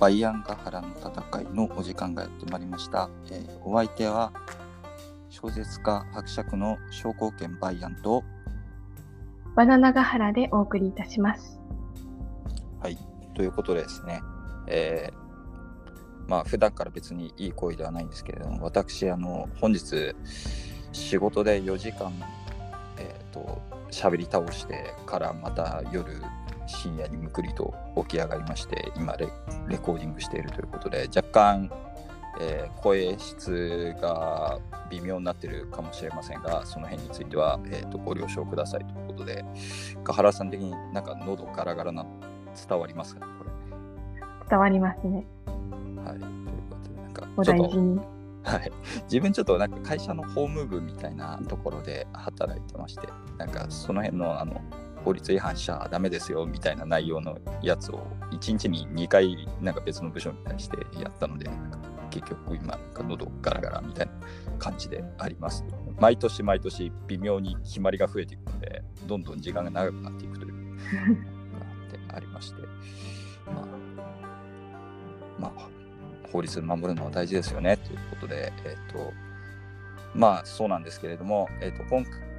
[0.00, 3.10] バイアンガハラの戦いのお時間がやってまいりました。
[3.30, 4.32] えーお相手は
[5.28, 8.24] 小説家伯爵の商工権バイアンと、
[9.54, 11.60] バナナガハラでお送りいたします。
[12.80, 12.96] はい、
[13.34, 14.22] ということでですね、
[14.66, 20.14] えーまあ普段から別にいい声ではないんですけれども、私、あの、本日、
[20.92, 22.10] 仕事で4時間、
[22.96, 26.22] えっ、と、喋り倒してからまた夜、
[26.70, 29.28] 深夜にむくりと起き上がりまして、今レ、
[29.68, 31.70] レコーディングしているということで、若干、
[32.40, 34.58] えー声質が
[34.90, 39.44] 微妙になってるかもしれませんが、その辺については、えー、とご了承くださいということで、
[40.02, 42.06] ガハラさん的になんか喉ガラガラな
[42.68, 43.44] 伝わりますかね、こ
[44.50, 45.24] 伝わりますね。
[45.96, 46.02] れ。
[46.02, 46.18] はい。
[46.18, 46.32] という
[46.70, 48.20] ことで、なんかおちょっと。
[48.42, 48.72] はい。
[49.04, 54.60] 自分ちょっとなんか会社の法務部みたいなところで働いてまして、なんかその辺のあの、
[55.04, 61.48] 法律違反しちゃダメですよみたいな内容のやつを1日に2回なんか別の部署に対してやったので
[62.10, 64.12] 結局今なんか喉ガラガラみたいな
[64.58, 65.64] 感じであります
[65.98, 70.60] 毎年毎年微妙に決まりが増えていくのでどんどん時間が長くなっていくという。
[70.90, 72.62] のがあってありまして
[73.46, 73.66] まあ
[75.38, 75.68] まあ
[76.32, 79.12] 法律守るのは大事ですよねということでえっ、と
[80.14, 82.29] まあそうなんですけれども、えっと今回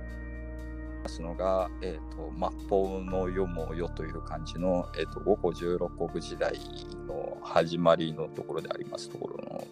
[1.09, 6.59] すのが、えー、と末法の世も世という感じの、えー、と五胡十六国時代
[7.07, 9.67] の始まりのところでありますところの、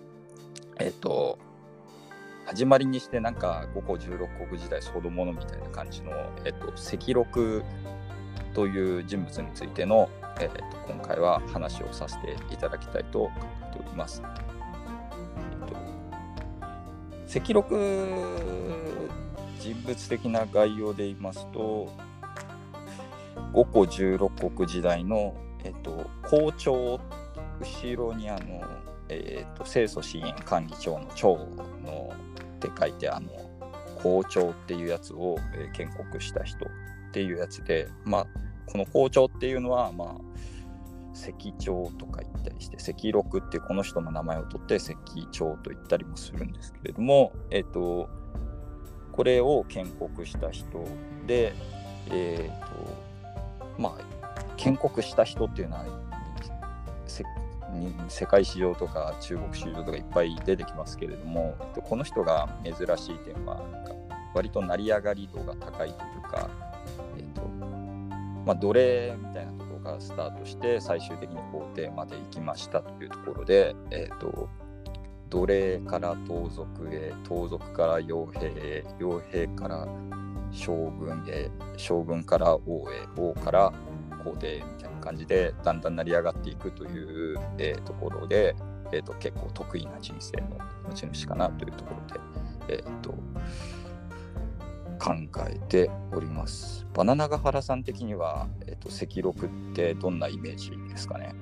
[0.79, 1.37] えっ、と
[2.45, 6.11] 始まりにしてなんか五胡十六国時代そのものみたいな感じの、
[6.45, 7.63] えっ、と赤録
[8.53, 13.31] という人物についての、えー、と今回は話をさせていただきたいと考
[13.71, 14.23] えております。
[15.61, 15.99] えっと
[17.39, 17.77] 赤録
[19.59, 21.91] 人物的な概要で言いますと
[23.53, 26.99] 五胡十六国時代の、えっと、校長
[27.59, 28.63] 後ろにあの、
[29.09, 31.47] えっと、清楚支援管理庁の庁
[31.83, 32.13] の
[32.55, 33.29] って書いてあの
[34.01, 36.69] 校長っていうやつを、えー建国した人っ
[37.11, 38.27] ていうやつでまあ
[38.65, 40.29] この校長っていうのはまあ
[41.13, 44.93] 赤長とか言ったりして赤録っていうこの人の名前を取って赤
[45.31, 48.09] 長と言ったりもするんですけれどもえっと
[49.19, 50.87] これを建国した人
[51.27, 51.51] で、
[52.09, 52.95] えーと
[53.77, 55.85] まあ、建国した人っていうのは
[58.07, 63.93] 世界市場とか中国市場とかいっぱい出てきますけれども、えっと、この人が珍しい点はなんか
[64.33, 66.49] 割と成り上がり度が高いというか、
[67.17, 67.41] えっと
[68.45, 74.47] まあ、奴隷みたいなところからスタートして最終的に皇帝まで行きましたというところで、えっと
[75.29, 79.87] 奴隷から盗賊へ盗賊から傭兵へ傭兵から
[80.51, 83.71] 将軍へ将軍から王へ王から
[84.23, 88.55] 皇帝みたいな感じでだんだん成り上がっていくという、えーところで、
[88.91, 90.57] えーと結構得意な人生の
[90.87, 91.93] 持ち主かなというとこ
[92.67, 93.13] ろで、えーと
[95.01, 95.13] 考
[95.47, 96.85] えております。
[96.93, 101.33] バナナガハラさん的には、えー、と赤録ってどんなイメージですかね？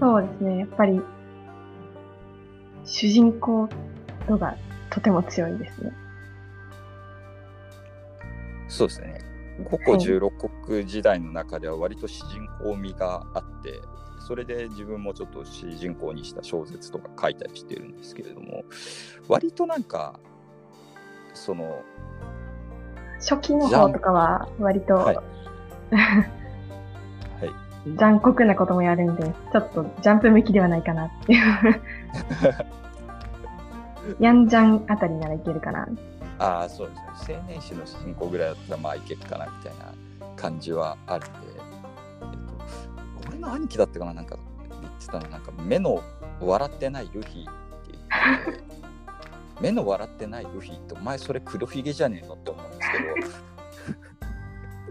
[0.00, 0.58] そうですね。
[0.60, 1.02] やっぱり、
[2.84, 3.68] 主人公
[4.28, 4.56] 度が
[4.90, 5.92] とても強いですね。
[8.68, 9.20] そうですね。
[9.70, 10.32] 五胡十六
[10.66, 13.80] 国時代の中では割と主人公味があって、
[14.26, 18.64] それで自分もちょっと主人公にした小説とか書いたりしてるんですけれども、
[19.28, 20.18] 割となんか、
[21.34, 21.82] その、
[23.20, 25.18] 初期の方とかは割と、はい
[27.96, 31.36] 残酷なこともやるんで、ちょっとジャンプ向きではないかなってい
[31.72, 31.80] う。
[34.20, 35.88] ヤンジャンあたりならいけるかな。
[36.38, 37.36] ああ、そうですね。
[37.36, 39.92] 青年誌の主人公ぐらいだったらまあいけるかなみたいな
[40.36, 44.36] 感じはあるんで、えっと、俺の兄貴だったかな、なんか
[44.80, 46.02] 言ってたの、なんか目の
[46.40, 47.50] 笑ってないルフィって
[47.92, 48.64] 言ってて、
[49.60, 53.04] 目の笑ってないルフィって、お前それ黒ひげじゃねえのって思うんですけど、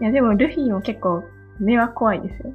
[0.00, 1.22] いや、でもルフィも結構
[1.60, 2.54] 目は怖いですよ。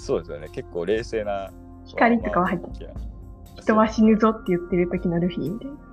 [0.00, 0.48] そうですよね。
[0.48, 1.50] 結構冷静な。
[1.86, 2.90] 光とかは入ってて
[3.60, 5.90] 人は死ぬぞって言ってる時のルフィみたいな。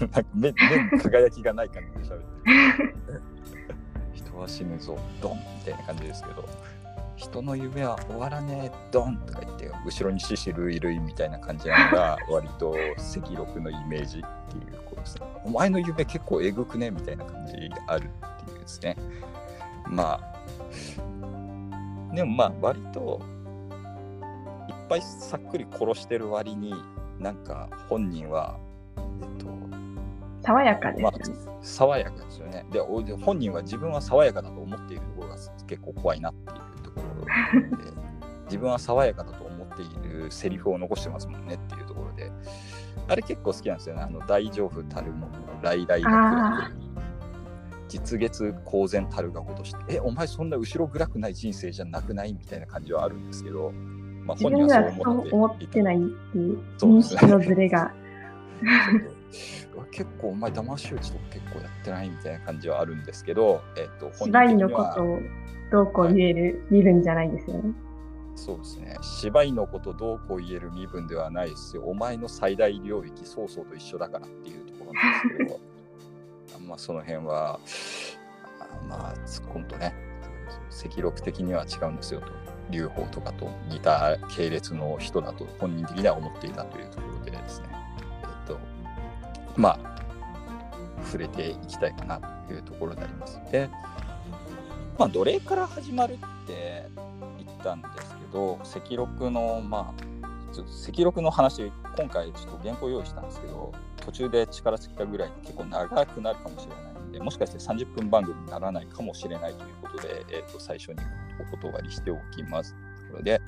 [0.00, 3.22] なんか目目に輝きがない感じで喋ってる。
[4.14, 6.44] 人は死ぬぞ、ドンみたいな感じですけど、
[7.16, 15.26] 人の夢は終わらねえ、ドンとか言って、後ろに獅子類類みたいな感じなのが、割と赤録のイメージっていうことですね。
[15.44, 17.54] お前の夢結構えぐくねみたいな感じ
[17.86, 18.96] あるっていうですね。
[19.88, 20.20] まあ、
[22.14, 23.20] でもまあ、割と、
[24.68, 26.74] いっぱいさっくり殺してる割に、
[27.18, 28.58] なんか本人は、
[28.96, 29.46] えっと、
[30.42, 31.24] 爽やかですまよね。
[31.46, 32.64] あ、爽やかですよね。
[32.72, 35.36] で、お本人は自分は爽やかだと思っているところが
[35.66, 37.84] 結構怖いなっていうところで、
[38.46, 42.30] 自分は爽やかだとっているセリフを残してますもんねっていうところで、
[43.08, 44.02] あれ結構好きなんですよね。
[44.02, 46.89] あの大丈夫たるもの、来来が来る
[47.90, 52.32] 実月公然たるがごとして、え、お前そんな後ろ暗くない人生じゃなくない？
[52.32, 53.72] みたいな感じはあるんですけど、
[54.24, 57.92] まあ、自分ではそう思ってないっていう認識のズレが。
[59.92, 65.18] 結構お前騙し討ちとか結構やってないみたいな感じはあるんですけど、えっ、と、芝居のことを
[65.70, 67.72] どうこう言える身分じゃないですよね。
[68.36, 68.96] そうですね。
[69.02, 71.82] 芝居のことどうこう言える身分ではないですよ。
[71.84, 75.60] お前の最大領域、曹操と一緒だからっていうところなんですけど、
[76.70, 77.58] まあその辺は、
[78.88, 79.92] まあ突っ込むとね、
[80.86, 82.28] 赤録的には違うんですよと。
[82.70, 87.66] 劉邦とかと似た系列の人だと本人的には思っていたというところでですね。
[88.22, 88.58] えっと、
[89.56, 90.00] まあ、
[91.04, 93.40] 触れていきたいかなというところであります。
[93.50, 93.68] で、
[94.96, 96.16] まあ、奴隷から始まるっ
[96.46, 96.88] て
[97.44, 110.96] 言ったんですけど、赤録の、まあ、ちょっと赤録の話、今回ちょっと原稿用意したんですけど、途中で力尽きたぐらい結構長くなるかもしれないので、もしかして30分番組にならないかもしれないということで、えー、と最初に
[111.40, 112.74] お断りしておきます。
[112.74, 113.40] ところで、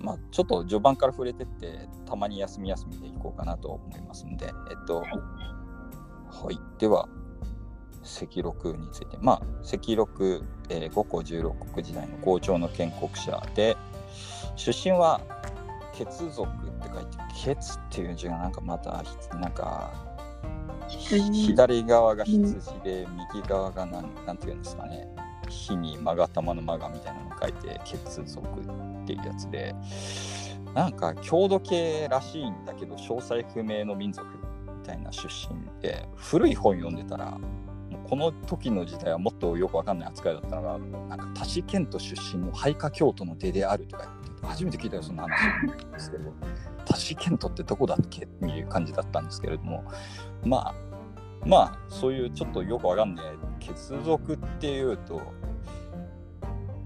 [0.00, 7.08] まあ、ちょっと序盤から触れてって、たまに休み休みでいこうかなと思いますので、えっと、はい、では、
[8.02, 13.76] 赤録について、まあ、赤録、えー、五胡十六国時代の校長の建国者で、
[14.54, 15.20] 出身は
[16.04, 19.02] 血族って書いて、血っていう字がなんかまた、
[19.38, 19.92] なんか、
[20.88, 25.08] 左側が羊で、右側がなんなんていうんですかね、
[25.48, 28.62] 火に勾玉の勾みたいなの書いて、血族っ
[29.06, 29.74] ていうやつで、
[30.74, 37.38] なんか郷土系らしいんだけど、詳細不明の民族みたいな出身で、古い本読んでたら、
[38.08, 40.78] この時の時代はもっとよくわかんない扱いだったのが、
[41.16, 45.66] なんか、タシケント出身の配下京都の出であるとか言って、初めて聞いたよ、そんな話。
[45.66, 46.32] なんですけど、
[46.84, 49.84] タシケントってどこだっけっていう感じだったんですけれども、
[50.44, 50.74] まあ、
[51.44, 53.26] まあ、そういうちょっとよくわかんない、
[53.60, 55.20] 血族っていうと、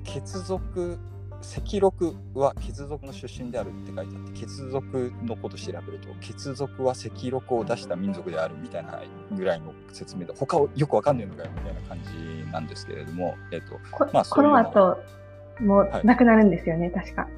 [0.05, 0.99] 血族
[1.43, 9.01] 赤録は血族の出身であるって書いてあって血族のこと調べると血族は赤録を出した民族であるみたいな
[9.33, 13.81] ぐらいの説明で他をよくわかんないのかよみたいな感じなんですけれども、えっと
[14.13, 14.99] まあ、この後
[15.61, 17.29] もうなくなるんですよね、はい、確か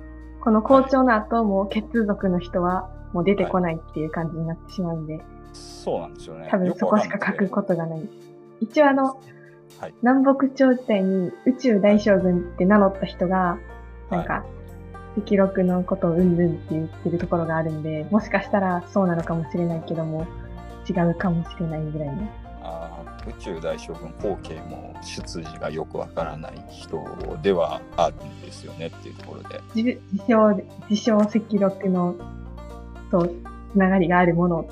[0.42, 6.48] この校長の後、もう血族の人はもう出てこないっていう感じになってしまうんで、はい、そうなんですよね。
[6.50, 8.08] 多分そこしか書くことがない。
[8.60, 9.20] 一応あの、
[9.78, 13.58] はい、南北朝時代に宇宙大将軍って名乗った人が
[14.10, 14.44] なんか、
[15.16, 20.26] 赤録のことをうんぬんって言ってるところがあるんで、もしかしたらそうなのかもしれないけども、
[20.88, 22.28] 違うかもしれないぐらいの。
[23.24, 26.98] あ宇宙大将軍後継も出自がよくわからない人
[27.42, 29.60] ではあるんですよねっていうところで。
[29.74, 32.14] 自自称、自称赤録の
[33.10, 33.28] と
[33.72, 34.68] つながりがあるもの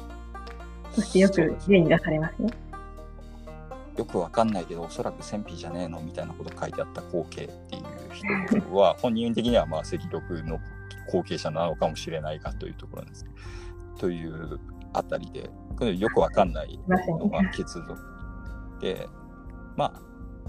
[0.95, 2.51] としてよく例に出されますね。
[3.97, 7.83] よくわかんないけど、おそらく戦費じゃねえのみたいなこと書いてあった後継っていう
[8.13, 10.59] 人は、本人的にはまあ赤力の
[11.11, 13.27] 後継者なのかもしれないかというところなんです。
[13.99, 14.59] という
[14.93, 15.51] あたりで、
[15.97, 18.20] よくわかんないのが 血族
[18.81, 19.09] で、
[19.77, 20.01] まあ、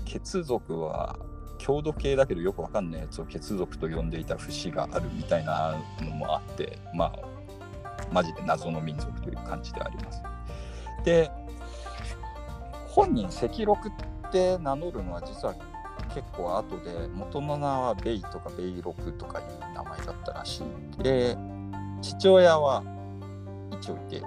[0.06, 1.18] 血族は
[1.58, 7.14] 郷土系だけどよくわかんないやつを血族と呼んでいた節があるみたいなのもあって、まあ、
[8.12, 10.22] マジで謎の民族という感じであります。
[11.04, 11.32] で、
[12.88, 15.56] 本人赤録って名乗るのは実は
[16.14, 20.62] 結構後で元の名はベイとかベイロクとかいう名前だったらし
[21.00, 21.38] いで
[22.02, 22.84] 父親は
[23.80, 24.22] 一応いて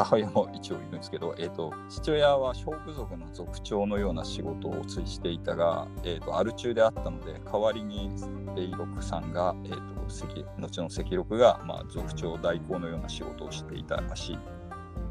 [0.00, 8.10] 母親も一応いるんですけど、えーと、父親は小部族の族長のような仕事を推していたが、えーと、アル中であったので代わりに
[8.56, 10.10] ベイロクさんが、えーと、
[10.58, 14.38] 後の赤録が、まあ、族長代行のような仕事をしていたらしい。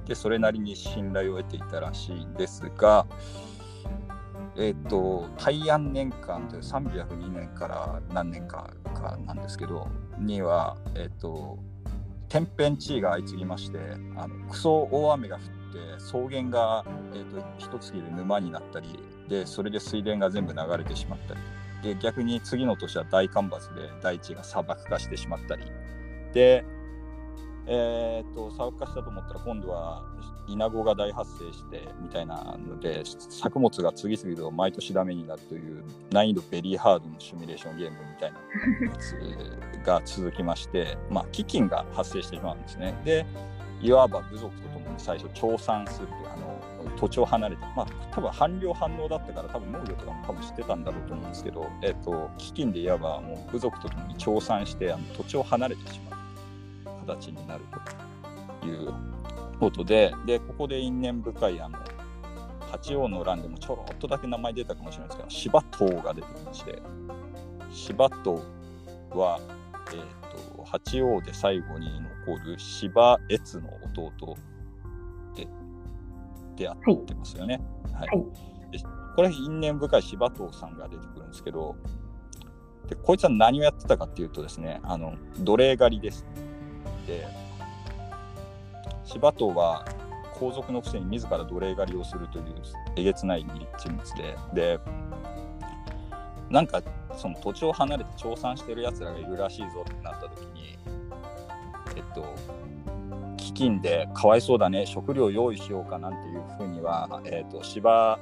[0.08, 3.06] でそれなりに信頼を得ていたらしいんですが、
[4.58, 11.60] えっ、ー、と大安年間という302年から何年かかなんですけどには、えっ、ー、と
[12.30, 13.80] 天変地異が相次ぎまして
[14.16, 15.50] あのクソ大雨が降って
[15.98, 18.88] 草原が、えーと、一月で沼になったり
[19.28, 21.40] でそれで水田が全部流れてしまったり。
[21.82, 25.64] で逆に次の年は大干ばつで大地が砂漠化してしまったり。
[26.34, 26.66] で
[27.68, 30.04] えー、っと砂漠化したと思ったら今度は
[30.50, 38.40] イナゴが大発生してみたいなので作物が次々と毎年ダメになるという難易度ベリーハードのシミュレーションゲームみたいな
[38.92, 43.00] やつが続きましてまあ飢饉が発生してしまうんですね。
[43.06, 43.26] で
[43.82, 56.20] いわば部族とともに最初調産するというあの土地を離れて、まあ、多分反両反応だったから多分農業とかも多分知ってたんだろうと思うんですけど、えーと、飢饉でいわばもう部族とともに調産してあの土地を離れてしまう
[57.08, 57.64] 形になる
[58.62, 58.94] という
[59.60, 61.78] ことででここで因縁深いあの
[62.72, 66.82] 八王の乱でもちょろっとだけ名前出たかもしれないですけど芝島が出てきまして
[67.72, 68.42] 芝島
[69.12, 69.40] は、
[69.88, 71.90] えーと、八王で最後に
[72.26, 74.38] 残る芝越の弟
[75.36, 75.48] で
[76.56, 77.62] 出会ってますよね。
[77.94, 78.80] はい、はい、で
[79.16, 81.76] これ因縁深い柴藤さんが出てくるんですけど
[82.88, 86.26] でこいつは何をやってたかっていうとですねあの奴隷狩りです。
[87.08, 87.28] で
[89.12, 89.84] 柴藤は
[90.34, 92.46] 皇族のくせに自ら奴隷狩りをするという
[92.96, 93.46] えげつない
[93.78, 94.80] 人物でで
[96.50, 96.82] なんか
[97.18, 100.78] その土地を離れて調査してるやつらがいるらしいぞってなった時に
[101.96, 102.36] えっと
[103.38, 108.20] 飢饉でかわいそうだね食料用意しようかなんていうふうには、えっと、芝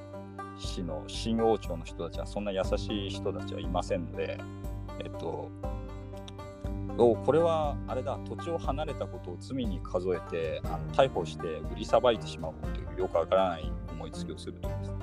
[0.57, 4.39] 市の新王朝の人たちはそんな優しい人たちはいませんので
[4.99, 5.51] えっと
[6.97, 14.95] おこれはあれだ土地を離れたことを罪に数えてあの逮捕して売りさばいてしまおうというよくわからない思いつきをするとです、ね、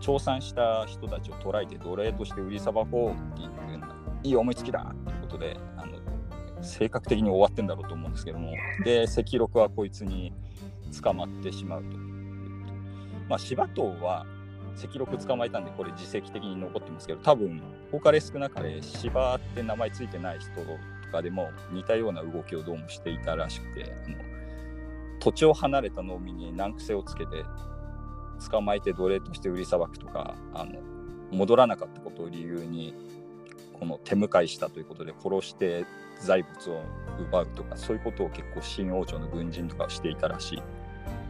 [0.00, 3.50] 調査した人たちを捕らえて奴隷として売りさばこうっていう
[4.22, 5.92] いい思いつきだということであの
[6.62, 8.52] 性格的に終わってんだろうと思うんですけども
[8.84, 10.32] で 赤禄はこいつに
[11.02, 11.96] 捕まってしまうと。
[13.28, 14.26] まあ、柴藤は
[14.76, 20.62] 赤禄捕まえたんでこれ自責的に残ってますけど多分多かれ少なかれ柴って名前ついてない人と
[21.10, 24.16] かでも似たような動きをどうもしていたらしくてあの
[25.20, 27.44] 土地を離れた農民に難癖をつけて
[28.50, 30.80] 捕まえて奴隷として売りさばくとかあの
[31.30, 32.94] 戻らなかったことを理由に
[33.78, 35.84] この手向かいしたということで殺して
[36.20, 36.82] 財物を
[37.18, 40.62] 奪うとかそういうことを結構新王朝の軍人とかしていたらしい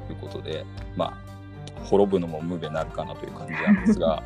[0.06, 0.64] ということで
[0.96, 4.22] まあ滅ぶのも無べなるかなという感じなんですが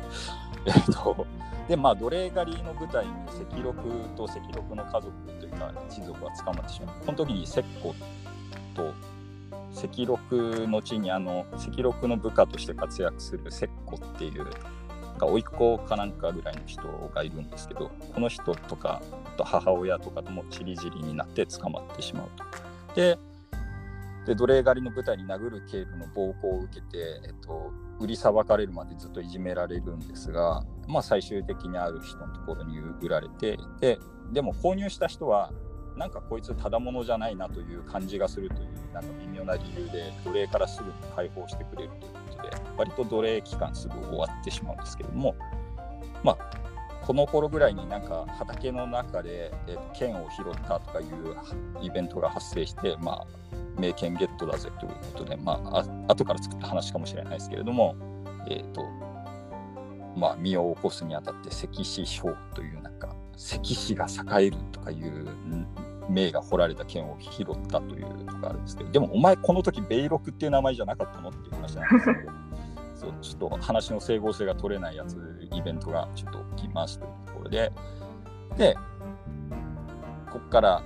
[0.65, 1.27] えっと
[1.67, 3.77] でまあ奴隷狩りの舞台に赤禄
[4.15, 7.93] と赤禄の家族というか一族は捕まってしまうこの時に石膏
[8.75, 8.93] と
[9.75, 14.45] 赤禄の地にあの赤禄の部下として活躍する石膏っていう
[15.17, 19.01] か甥っ子かなんかぐらいの人がいるんですけどこの人とか
[19.37, 22.43] と母親とかともちりぢりになって捕まってしまうと。
[22.95, 23.17] で
[24.25, 33.99] で奴隷狩りの舞台に殴る警部の暴行を受けて、えっと、売りさばかれるまでずっといじめられるんですが、まあ、最終的にある人のところに売られてで
[34.31, 35.51] でも購入した人は
[35.95, 45.35] なんかこいつただものじゃないなという感じがするというなんか微妙な理由で奴隷からすぐに解放してくれるということで割と奴隷期間すぐ終わってしまうんですけれども
[46.23, 46.74] まあ
[47.05, 51.35] この頃ぐらいになんか畑の中で、えー、剣を拾ったとかいう
[51.81, 53.27] イベントが発生して、まあ、
[53.79, 57.95] 名剣ゲットだぜということで、まあ、あ後から作った話かもしれないですけれども、
[58.49, 58.83] えーと
[60.17, 64.07] まあ、身を起こすにあたって石獅章というなんか石獅が
[64.39, 65.27] 栄えるとかいう
[66.09, 72.44] 名が彫られた剣を拾ったというのがあるんですけどでもお前この時ベイロクっていう名前じゃなかったのっていう話なんですけど
[73.05, 75.17] そうちょっと話の整合性が取れないやつ
[75.53, 77.71] イベントがちょっと起きますというところで。
[78.57, 78.75] で
[80.31, 80.83] ここから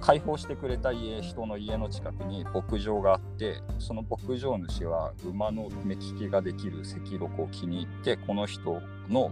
[0.00, 9.30] 開放してくれた家人の家の近くに牧場があってその牧場主は馬の目利きができる赤録を気に入ってこの人の、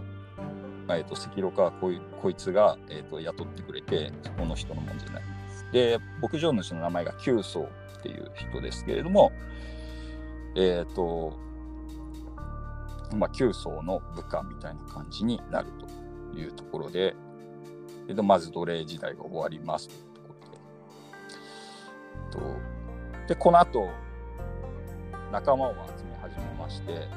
[0.87, 5.23] えーと、赤録はこいこいつが、えーと、雇ってくれてこの人のもんじゃない。
[5.73, 9.31] で牧場主の名前が九宗っていう人ですけれども
[10.55, 11.33] えっ、ー、と
[13.15, 15.67] まあ、9層の部下みたいな感じになる
[16.31, 17.15] というところで、
[18.07, 20.35] えっと、まず奴隷時代が終わりますというとこ
[22.31, 22.55] ろで。
[22.55, 23.89] とで、この後、
[25.31, 27.07] 仲間を集め始めまして、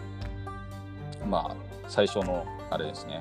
[1.27, 1.57] まあ、
[1.89, 3.21] 最初のあれですね、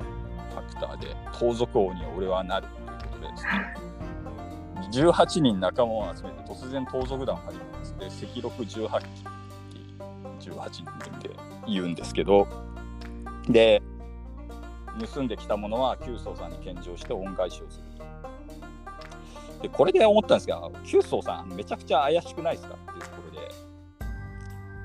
[0.51, 3.73] ファクターで、盗賊王に俺はなるということでですね、
[4.91, 7.95] 18人仲間を集めて突然盗賊団を始めます。
[7.97, 9.32] で、赤禄18期
[10.49, 10.83] 18人
[11.19, 11.35] で
[11.67, 12.47] 言うんですけど
[13.47, 13.81] で
[15.13, 18.03] 盗んできたものは九宗さんに献上して恩返しをすると。
[19.63, 23.47] でこれで思ったんですが九宗さんめちゃくちゃ怪しくないですかっていうところで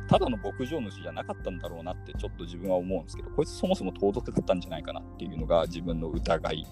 [0.08, 6.66] ただの牧場主じゃなかったんだろうなってちょっと自分は思うんですけどこいつそもそも盗賊だったんじゃないかなっていうのが自分の疑い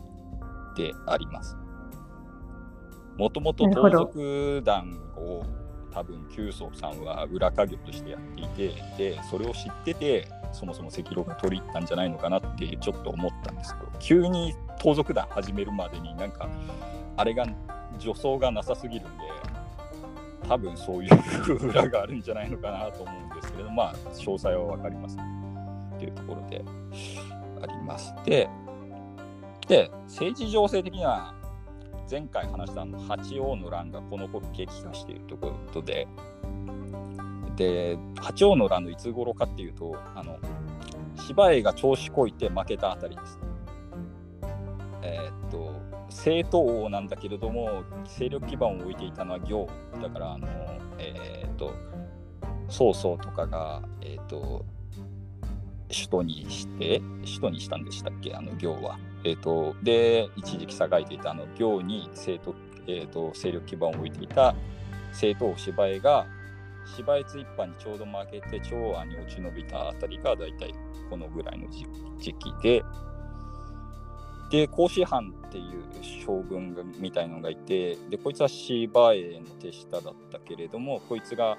[0.77, 1.57] であります。
[3.19, 5.43] もともと盗賊団を
[5.97, 16.51] 多分九宗さんは裏稼業としてやっていてでそれを知っててそもそも赤狼が取り入ったんじゃないのかなってちょっと思ったんですけど急に盗賊団始めるまでになんか
[17.17, 17.47] あれが
[17.99, 19.25] 助走がなさすぎるんで
[20.47, 25.17] 多分そういう裏があるんじゃないのかなと思うんですけれどまあ詳細は分かります。
[25.17, 26.63] っていうところで
[27.63, 28.13] あります。
[28.27, 28.51] で
[29.67, 31.35] で政治情勢的には
[32.09, 36.07] 前回話したの八王の乱がこの頃激化しているというころで
[37.57, 40.39] で八王の乱のいつ頃かっていうとあの
[41.27, 43.41] 芝居が調子こいて負けたあたりです。
[45.03, 45.73] えー、っと
[46.09, 49.69] 政党王なんだけれども勢力基盤を置いていたのは行
[50.01, 50.47] だからあの
[50.99, 51.73] えー、っと
[52.69, 54.65] 曹操とかがえー、っと
[55.89, 58.99] 首都にして首都にしたんでしたっけあの行は。
[59.27, 62.55] えーと、で一時期栄えていたあの行に勢と,、
[62.87, 64.55] えーと、勢力基盤を置いていた
[65.11, 66.27] 政党芝居が
[66.97, 70.73] 芝居津一派にちょうど負けて長安に落ち延びたあたりが大体
[71.11, 71.67] このぐらいの
[72.21, 72.85] 時期で
[74.49, 81.59] で甲子藩っていう将軍みたいのがいてでこいつは芝居の手下だったけれどもこいつが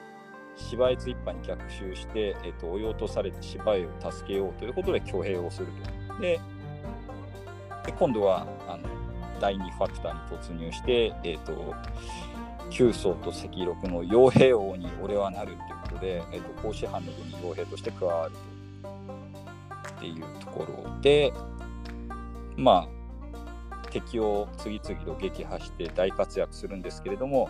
[0.55, 5.67] 芝居津一派に逆襲して、えーと、追い落とされて芝居を助けようということで挙兵をする
[6.07, 6.21] と。
[6.21, 6.39] で
[7.87, 8.83] で今度はあの
[9.39, 11.73] 第2ファクターに突入して、えーと、
[12.69, 18.33] 九曹と赤禄の傭兵王に俺はなるということで、えーと、甲子藩の軍に傭兵として加わる
[18.83, 18.89] と
[19.95, 21.31] っていうところで
[22.57, 22.87] ま
[23.71, 27.49] あ敵を次々と撃破して大活躍するんですけれども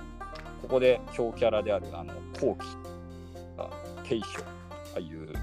[0.61, 3.69] ここで強キャラであるあの後期が
[4.03, 5.33] 慶書ああいう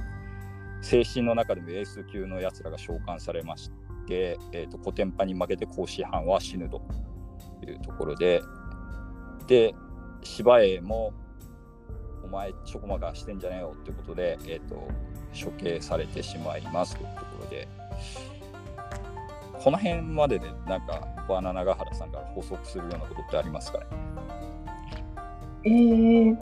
[0.83, 6.83] 精神の中でもエース級のやつらが召喚されまして、えーと、コテンパに負けて甲子藩は死ぬと
[7.67, 8.43] いうところで、
[9.47, 9.75] で、
[10.23, 11.13] 芝居も、
[12.25, 14.77] お前、ちょこまかしてんじゃねえよってことで、えーと、
[15.33, 17.69] 処刑されてしまいますというところで、
[19.53, 23.87] この辺までで、なんか、バナナガハラさんから補足するようなことってありますかね？
[25.65, 26.37] えー、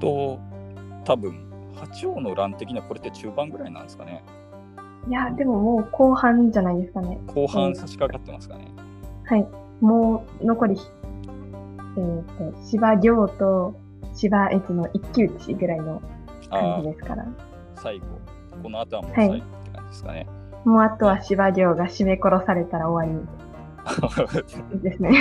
[0.00, 0.38] と、
[1.06, 4.24] 多分八王の乱的にはこれって中盤ぐらいなんですかね。
[5.08, 7.20] いや、でももう後半じゃないですかね。
[7.28, 8.68] 後半差し掛かってますかね。
[9.24, 9.46] はい。
[9.80, 13.76] もう残り、えっ、ー、と、芝行と
[14.14, 16.02] 芝越の一騎打ちぐらいの
[16.50, 17.24] 感じですから。
[17.76, 18.06] 最後。
[18.64, 20.18] この後はもう最後って感じですかね。
[20.18, 23.26] はい、もうあとは芝行が締め殺されたら終わり。
[24.82, 25.12] ですね。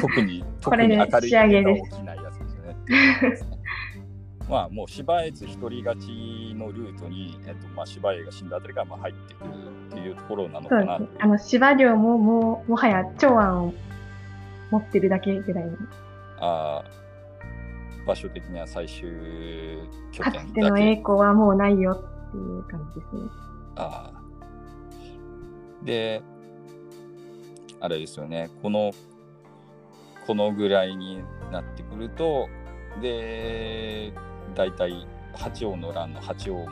[0.00, 1.46] 特に、特に明るいが
[1.84, 3.48] 起きないやつですね。
[4.48, 9.50] まあ、もう芝越一人勝ちのルートに、えっとまあ、芝江が死んだあたりからまあ入ってくる
[9.88, 11.00] っていうところなのかな。
[11.18, 13.74] あの芝領ももうもはや長安を
[14.70, 15.72] 持ってるだけぐらいの。
[16.40, 16.84] あ
[18.06, 19.08] 場所的には最終
[20.12, 23.22] 拠点かつての栄光はもうないよっていう感じですね。
[23.76, 24.12] あ
[25.82, 26.22] で、
[27.80, 28.92] あれですよね、この、
[30.26, 32.48] このぐらいになってくると、
[33.00, 34.12] で、
[34.54, 36.66] 大体八王の乱の八王も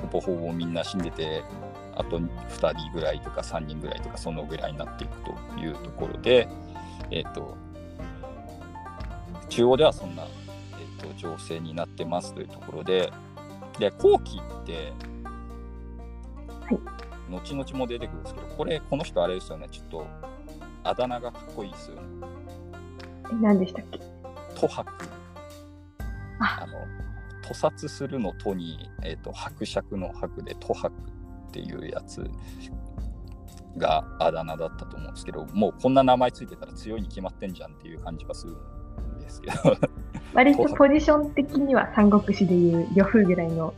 [0.00, 1.42] ほぼほぼみんな死んでて
[1.94, 6.48] あと2人ぐらいとか3人ぐらいとかそのぐらいになっていくというところで、
[7.10, 7.56] えっ、ー、と
[9.48, 10.24] 中央ではそんな、
[10.78, 13.12] えーと、情勢になってますというところで
[13.78, 14.92] で後期って、
[16.64, 16.78] はい、
[17.30, 19.68] 後々も出てくるんですけどこれこの人あれですよね。
[19.70, 20.06] ちょっと
[20.84, 22.02] あだ名がかっこいいですよね。
[23.40, 24.00] 何でしたっけ？
[26.42, 26.66] あ。
[26.66, 26.86] の
[27.42, 30.94] 屠殺するのとに、えーと、伯爵の伯で吐白
[31.48, 32.24] っていうやつ
[33.76, 38.56] があだ名だったと思うんですけどもうこんな名前ついてたら強いに決まってんじゃんっていう感じがする
[39.16, 39.76] んですけど。
[40.34, 43.74] 割とポジション的には三国志でいう呂布ぐらいの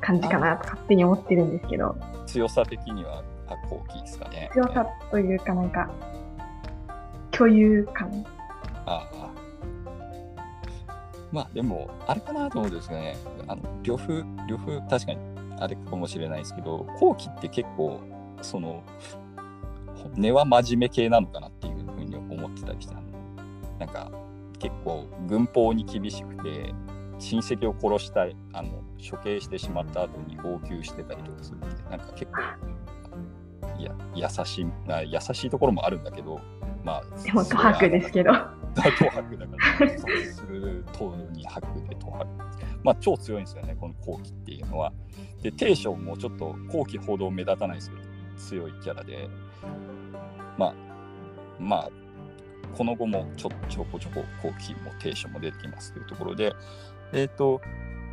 [0.00, 1.96] 感じかなと勝手に思ってるんですけど。
[2.26, 3.22] 強さ的には
[3.70, 4.50] 後期ですかね。
[4.52, 5.90] 強さというかなんか
[7.30, 8.24] 共有感。
[8.84, 9.25] ああ
[11.32, 13.16] まあでも、あれかなと思うんですね、
[13.48, 15.18] あの呂布、呂布、確かに
[15.58, 18.00] あれかもしれないですけど、後期って結構、
[18.42, 18.82] その、
[20.14, 22.94] 根は真面目系なのかなっていうふうに思ってたりして、
[23.78, 24.10] なんか
[24.58, 26.74] 結構軍法に厳しくて、
[27.18, 34.66] 親戚を殺したい、あの処刑してしまった後に号泣してたりとかするんで、なんか結構、いや優しい
[35.06, 36.40] 優しいところもあるんだけど、
[36.84, 38.32] まあ、でも、吐白ですけど。
[38.82, 42.26] 東博だから、そうする東に博で東博。
[42.82, 44.92] まあ、超強いんですよね、この後期っていうのは。
[45.42, 48.02] で、テーションもちょっと後期ほど目立たないですけど、
[48.36, 49.28] 強いキャラで、
[50.58, 50.74] まあ、
[51.58, 51.90] まあ、
[52.76, 56.54] この後もちょちょこちょこ後期もテーションも出てきますというところで、
[57.12, 57.60] えっ、ー、と、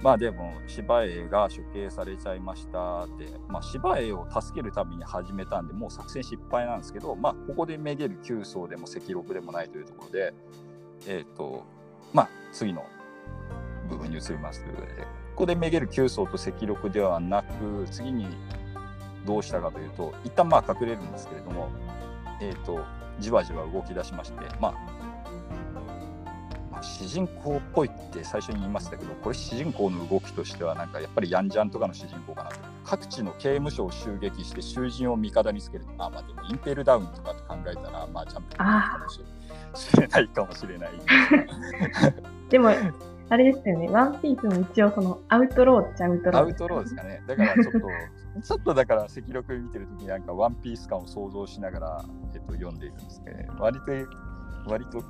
[0.04, 10.34] まあでも芝栄が処刑されちゃいましたって、まあ、芝栄を助けるために始めたんでもう作戦失敗なんですけど、まあ、ここでめげる9層でも赤禄でもないというところで、
[11.08, 11.64] え、ー、と
[12.12, 12.86] まあ次の
[13.90, 18.28] 部分に移りますということでここでめげる9層と赤禄ではなく次に
[19.26, 21.70] どうしたかというと一旦まあ隠れるんですけれども、
[22.42, 22.84] えっ、ー、と
[23.20, 24.93] じわじわ動き出しましてまあ
[26.84, 40.92] 主人公っぽいって最初に言いましたけどこれ主人公の動きとしてはなんかやっぱりヤンジャンとかの主人公かなと各地の刑務所を襲撃して囚人を味方につけるあまあでもインペルダウンとかって考えたらまあジャンプかもしれないかもしれない
[42.50, 42.70] でも
[43.30, 46.42] あれですよね、ワンピースも一応そのアウトローっちゃアウトロー。
[46.42, 47.24] アウトローですかね。
[47.26, 47.80] だからちょっと、
[48.44, 53.92] ちょっとだから赤録見てるときになんかワンピース感を想像しながら、えっと、読んでいるんですけど、ね、割と、
[54.70, 55.04] 割と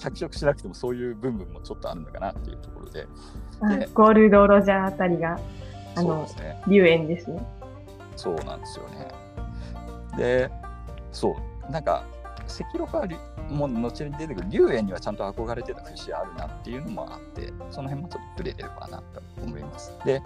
[0.00, 3.06] 着色しなくてもそういう部分もちょっとあるのかなっていうところで。
[3.78, 5.38] でゴールド・ロジャーあたりが、
[5.94, 7.46] あの、ね、龍炎ですね。
[8.16, 9.08] そうなんですよね。
[10.16, 10.50] で、
[11.12, 11.36] そ
[11.68, 12.04] う、なんか、
[12.46, 13.06] 赤色は
[13.48, 19.92] もう後に出てくる龍炎にはちゃんと憧れてた節あるなっていうのもあって、その辺もちょっと触れてるかなと思います。
[20.04, 20.22] で、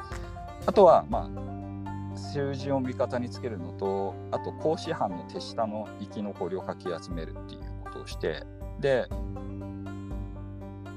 [0.67, 8.45] あとは、まあ、囚人を味方につけるのと、あと、孔子藩の手下の生き残りをかき集めるっていうことをして、
[8.81, 9.09] で、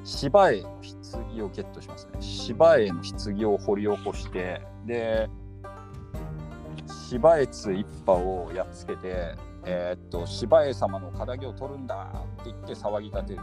[0.08, 0.70] 芝絵の
[1.12, 2.12] 棺をゲットしますね。
[2.22, 5.30] 芝絵の棺を掘り起こして、で、
[6.88, 12.10] 芝越一派をやっつけて、えー、っと芝江様の仇を取るんだ
[12.41, 13.41] って言って騒ぎ立てる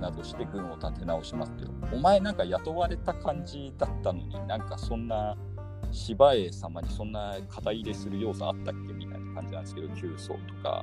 [0.00, 5.36] などして軍を立て直しますけどお前なんか雇われた感じだったのになんかそんな
[5.92, 8.94] 芝江様にそんな肩入れする要素あったっけ？
[8.94, 10.82] みたいな感じなんですけど急走とか。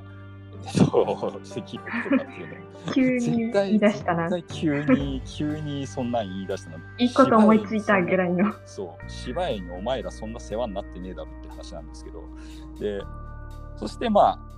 [0.62, 2.94] そう、赤とかっていうの。
[2.94, 4.30] 急に言い出したな。
[4.44, 6.78] 急に、急にそんなん言い出したの。
[6.98, 8.54] いいこと思いついたぐらいの。
[8.66, 12.24] そう、芝居にお前らそんな世話になってねえだろって話なんですけど。
[12.80, 13.02] で、
[13.78, 14.54] そしてまあ、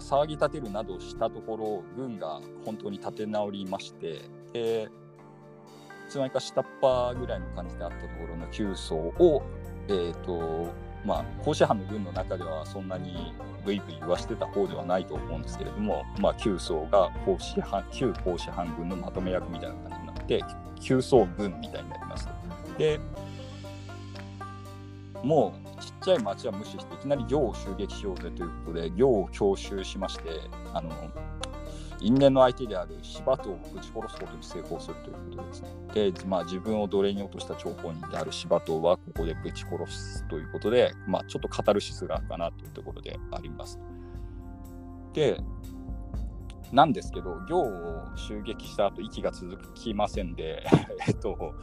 [0.00, 4.20] 騒ぎ立てるなどしたところ、軍が本当に立て直りまして、
[4.52, 4.88] で、
[6.08, 9.42] いつの間にか下っ端ぐらいの感じであったところの急走を、
[9.88, 10.72] えっ、ー、と、
[11.04, 13.32] まあ、甲子藩の軍の中ではそんなに
[13.64, 20.44] ブイブイ言わしてた方ではないと思うんですけれども、まあ、旧層が甲子藩旧甲子藩軍のまとめ役みたいな感じになって
[20.80, 22.28] 旧層軍みたいになります。
[22.76, 23.00] で
[25.22, 30.30] もうちっちゃい町は無視していきなり行を襲撃しようぜということで行を強襲しまして
[30.72, 30.90] あの
[32.00, 35.68] 因縁の相手である柴戸を撃ち殺すことに成功するということですね。
[35.92, 43.78] で、まあ、自分を奴隷に落とした張本人である柴戸はここでぶち殺すということで、まあ、ちょっとカタルシスがあるかなというところであります。
[45.12, 45.40] で、
[46.72, 50.64] なんですけど、行を襲撃した後息が続きませんで、
[51.06, 51.54] えっと、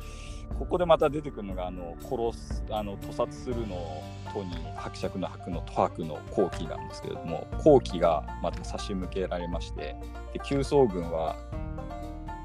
[0.58, 4.04] ここでまた出てくるのが、あの殺すあの屠殺するの
[4.36, 9.96] とに伯爵の伯の吐白の後期なんですけれども後期がまた差し向けられまして
[10.34, 11.38] で急走軍は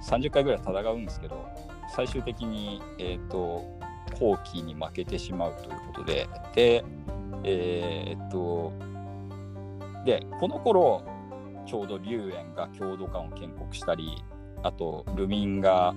[0.05, 1.45] 30回ぐらい戦うんですけど
[1.95, 3.65] 最終的に、えーと、
[4.19, 6.85] 後期に負けてしまうということでで
[7.43, 8.73] えー、っと
[10.05, 11.03] でこの頃
[11.67, 14.23] ちょうど龍炎が郷土館を建国したり
[14.63, 15.95] あとルミンが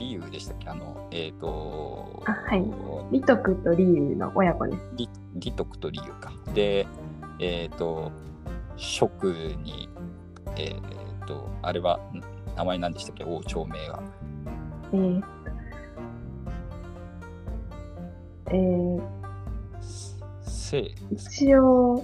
[0.00, 0.70] リュウでしたっけ？
[0.70, 2.64] あの、えっ、ー、とあ、はい。
[3.12, 4.82] リトクとリュウの親子です。
[4.96, 6.32] リリトクとリュウか。
[6.54, 6.86] で、
[7.38, 8.10] えっ、ー、と、
[8.76, 9.90] 職に、
[10.56, 12.00] えっ、ー、と、あれは、
[12.56, 13.24] 名前何でしたっけ？
[13.24, 14.02] 王朝名が。
[14.92, 15.22] えー、
[18.46, 19.02] えー、
[20.40, 22.02] せ一応、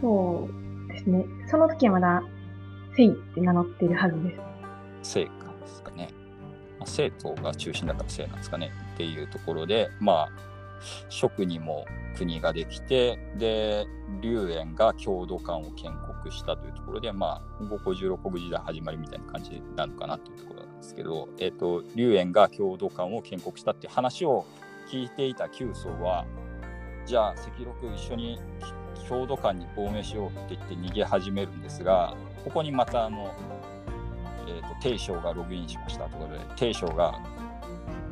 [0.00, 0.48] そ
[0.88, 1.24] うですね。
[1.50, 2.22] その時はまだ、
[2.94, 4.36] せいって名乗ってるはずで
[5.02, 5.14] す。
[5.14, 5.30] せい
[6.90, 8.72] 生徒が中心だったせいなんですかね。
[8.94, 10.28] っていうところでまあ
[11.08, 11.84] 職にも
[12.16, 13.86] 国ができてで
[14.20, 24.44] 龍炎が郷土館を建国したというところでまあ五国十六国時代始まりみたいな感じなのかなというところなんですけど、えーと、龍炎が郷土館を建国したっていう話を
[24.90, 26.24] 聞いていた旧宗は
[27.06, 28.40] じゃあ赤禄一緒に
[29.08, 33.34] 郷土館に亡命しようって言って逃げ始めるんですがここにまたあの
[34.50, 37.18] えーと、帝将がログインしましたということで帝将が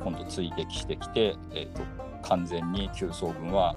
[0.03, 1.83] 今度追撃してきて、えーと、
[2.22, 3.74] 完全に旧宗軍は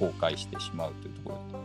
[0.00, 1.62] 崩壊してしまうというところで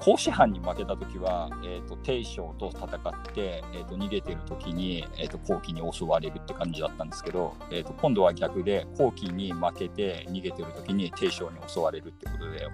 [0.00, 2.88] 甲子藩に負けた時は、えーと、帝将と戦っ
[3.34, 12.66] て、えー、と逃げてる時に、えー、と後期に襲われるって感じだったんですけど、えー、と今度は逆で後期に負けて逃げてる時に帝将に襲われるってことで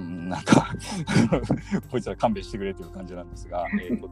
[0.00, 0.70] ん、なんか
[1.90, 4.10] こいつら勘弁してくれという感じなんですが、えーと、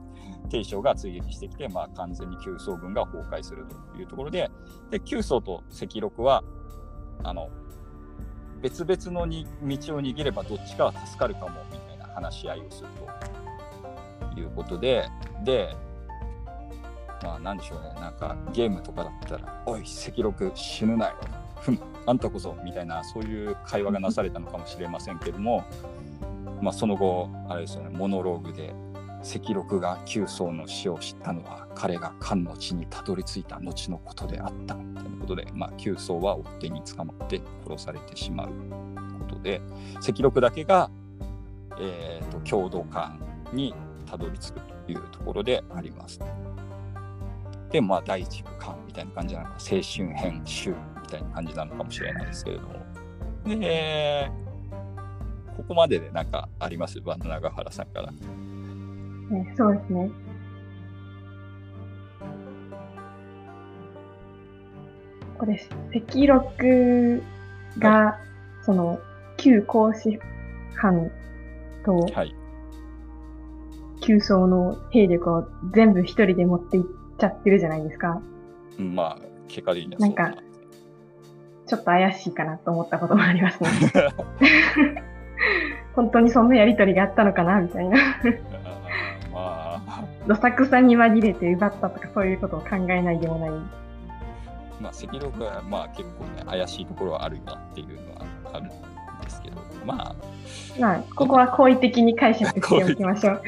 [0.49, 4.51] 帝将が追撃してきて、まあ、完全に旧宗軍が崩壊するというところで、
[4.91, 6.43] で旧宗と赤禄は
[7.23, 7.49] あの
[8.61, 12.89] 別々のに道を握ればどっちかは助かるかもみたいな話し合いをする
[14.35, 15.09] ということで、
[15.45, 15.77] で、
[17.23, 21.17] まあなんでしょうね、なんかゲームとかだったら、おい、赤禄死ぬなよ、
[22.07, 25.65] あんたこそみたいな、そういう会話がなされたのかもしれませんけども、
[26.61, 28.75] まあその後、あれですよね、モノローグで、
[29.25, 39.63] 赤禄が九層の死を知ったのは彼が漢の地にたどり着いた後のことであったということで、まあ、九層は追っ手に捕まって殺されてしまうことで
[39.97, 40.91] 赤禄だけが、
[41.81, 43.19] えーと、共同館
[43.55, 46.21] にたどり着くというところであります。
[47.71, 50.75] でまあ第一部館みたいな感じなのか青春編集
[51.15, 52.75] たいな感じなのかもしれないですけれども。
[53.61, 54.31] で
[55.57, 57.01] ここまでで何かあります？
[57.01, 58.11] バンド長原さんから。
[58.11, 60.11] ね、そうですね。
[65.39, 65.61] これ、
[65.95, 67.23] 赤禄
[67.79, 68.11] が、は
[68.63, 68.99] い、その、
[69.37, 70.19] 旧皇子
[70.77, 71.11] 藩
[71.85, 72.35] と、はい、
[74.01, 76.85] 旧層の兵力を全部一人で持っていっ
[77.19, 78.21] ちゃってるじゃないですか。
[78.79, 80.35] まあ、結果でいいんですなんか、
[81.67, 83.71] ちょっと怪しいかなと思ったこともありますね。
[85.95, 87.99] 本当にそんなやりとりがあったのかなみたいな
[90.27, 93.51] どさくさに紛れて奪ったとかそういうことを考えないでもない。
[94.81, 98.75] まあ、赤禄はまあ結構ね、怪しいところはあるよなっていうのはあるんで
[99.29, 100.17] すけど、まあ。
[100.79, 103.43] まあ、ここは好意的に解釈しておきましょう。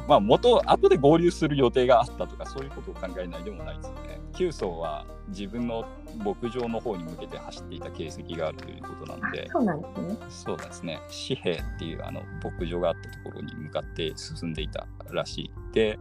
[0.11, 4.19] まあ、元、後で合流する予定があったとか、そういうことを考えないでもないですよね。
[4.33, 5.85] 九層は自分の
[6.17, 10.17] 牧場の方に向けて走っていた形跡があるということなので、そうなんですね。
[10.29, 10.99] そうですね。
[11.29, 15.51] 紙幣っていうあの牧場があったところに向かって進んでいたらしい。
[15.71, 15.97] で、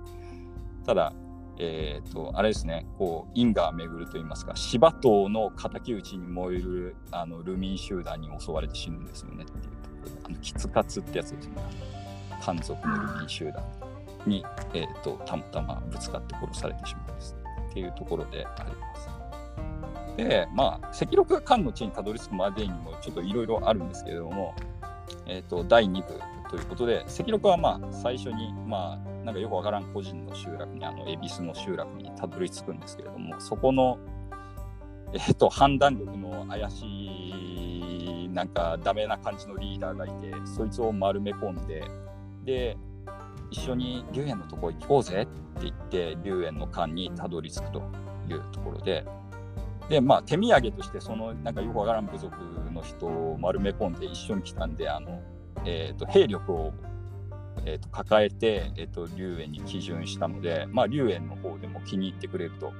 [0.84, 1.12] ただ、
[1.58, 11.54] えーと、あれですね、こう因果巡るといいますか、芝島の敵討ちに燃えるあのルミン集団に襲われて死ぬんですよねっていうところで、あのキツカツってやつですね、
[12.42, 13.62] 単族のルミン集団
[14.26, 17.36] に、えーと、たまたまぶつかって殺されてしまうんです。
[17.70, 19.10] っていうところであります。
[20.16, 24.54] で、まあ、赤禄が漢の地にたどり着くまでにもちょっといろいろあるんですけれども、
[25.26, 33.98] えーと、第2部ということで、赤禄はまあ最初に、まあ、なんかよくわからん個人の集落に、あの、恵比寿の集落にたどり着くんですけれども、そこの、
[35.12, 36.86] えっ、ー、と、判断力の怪し
[38.24, 41.84] い、なんかダメな感じのリーダーがいて、そいつを丸め込んで、
[42.44, 42.76] で、
[43.50, 47.82] 一緒に龍炎のとこ行こうぜって言って龍炎の間にたどり着くと
[48.28, 49.04] いうところで。
[49.88, 52.32] でまあ手土産としてそのなんかよくわからん部族
[52.72, 55.20] の人を丸め込んで一緒に来たんであの、
[55.64, 56.72] えーと、兵力を、
[57.64, 62.72] えーと、抱えて、えーと、龍炎に基準したので、まあ、龍炎の方でも気に入ってくれると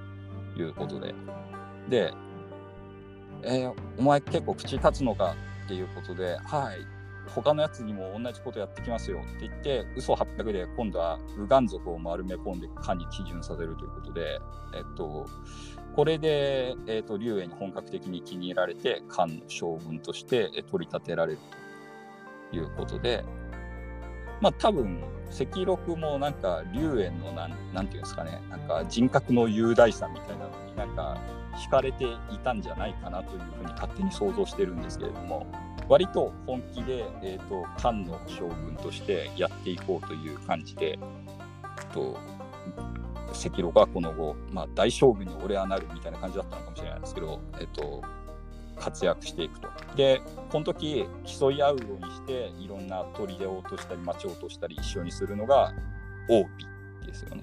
[0.57, 1.15] いうことで。
[1.89, 2.15] で、
[3.43, 7.00] えー、お前結構口立つのかっていうことではい。
[7.35, 14.41] 他のやつにも同じことやってきますよって言って嘘800で今度は右岸族を丸め込んで漢に基準させるということで、
[14.75, 15.27] えっと、
[15.95, 21.39] これで、えっと、龍炎に本格的に気に入られて漢の将軍として取り立てられる
[22.51, 23.25] ということで
[24.41, 31.21] まあ多分赤禄もなんか龍炎のなんなんていうんですかねなんか人格の雄大さみたいなのになんか
[31.57, 35.47] 惹かれていたんじゃないかなというふうに勝手に想像してるんですけれども
[35.91, 42.17] 割と本気で、えーと、漢の将軍としてやっていこうという感じで、えーと、
[43.33, 48.05] 赤炉がこの後、まあ、大将軍に俺はなるみたいな感じだったのかもしれないですけど、えーと、
[48.77, 49.69] 活躍していくと。
[49.97, 55.75] でこの時競い合うようにしていろんな砦を落としたり町を落としたり一緒にするのが
[56.29, 56.45] 王
[57.01, 57.43] 美ですよね。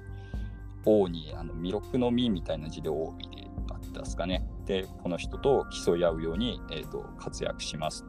[0.86, 4.50] 王にあの弥勒の実みたいな字で王美であったですかね。
[4.66, 8.06] でこの人と競い合うように、えーと活躍します。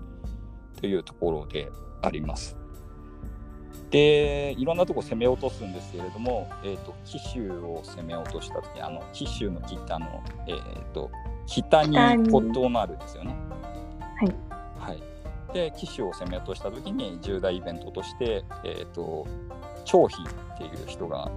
[0.80, 1.70] というところで
[2.02, 2.56] あります。
[3.90, 11.10] でいろんなとこ攻め落とすんですけれども、えーと、紀州を攻め落とした時あの紀州の北の、えーと、
[11.46, 13.34] 北に異なるですよね。
[14.78, 15.02] はい、はい、
[15.54, 19.26] で紀州を攻め落とした時に重大イベントとして、えーと、
[19.86, 21.30] 張飛っていう人が、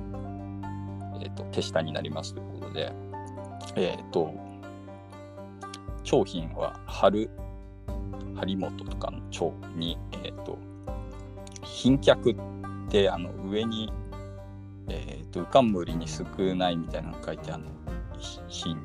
[1.22, 2.92] えー、と手下になりますということで、
[3.78, 4.34] えー、と
[6.04, 7.30] 張飛は春
[8.36, 10.58] 張本とかの蝶に、えっ、ー、と、
[11.64, 12.36] 賓客っ
[12.90, 13.92] てあの上に、
[14.90, 17.66] えっ、ー、と、浮むりに少ないみたいなの書いてあの、
[18.48, 18.78] 品。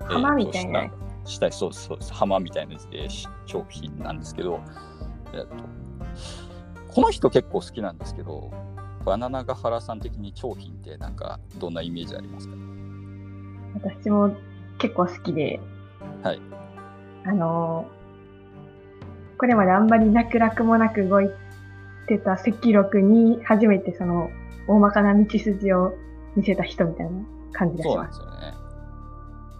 [0.00, 0.90] 浜みたいな。
[1.24, 3.08] 下そうそう浜みたいなやつで
[3.46, 4.60] 商品なんですけど、
[5.32, 5.48] えっと、
[6.92, 8.52] この人結構好きなんですけど、
[9.06, 12.56] バナナガハラさん的に長品ってなんかどんなイメージありますか？
[13.74, 14.36] 私も
[14.78, 15.60] 結構好きで、
[16.22, 16.40] はい。
[17.24, 18.03] あのー、
[19.38, 21.30] これまであんまり楽々もなく動い
[22.06, 24.30] てた赤録に初めてその
[24.66, 25.94] 大まかな道筋を
[26.36, 27.12] 見せた人みたいな
[27.52, 28.18] 感じがします。
[28.18, 28.64] そうなんですよね。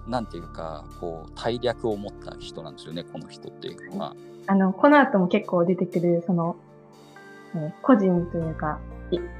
[0.06, 4.14] なんていうか、こう、大略を持った人なんですよね、この人っていうのは。
[4.46, 6.56] あの、この後も結構出てくる、その、
[7.54, 8.78] えー、個人というか、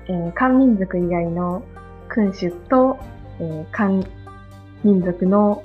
[0.09, 1.62] えー、漢民族以外の
[2.09, 2.99] 君主と、
[3.40, 3.90] えー、漢
[4.83, 5.62] 民族の、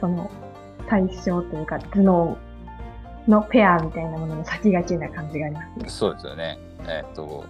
[0.00, 0.30] その、
[0.88, 2.38] 対象というか、頭脳
[3.28, 5.96] のペアみたいなものの先駆けな感じがあります。
[5.96, 6.58] そうですよね。
[6.86, 7.44] えー、っと、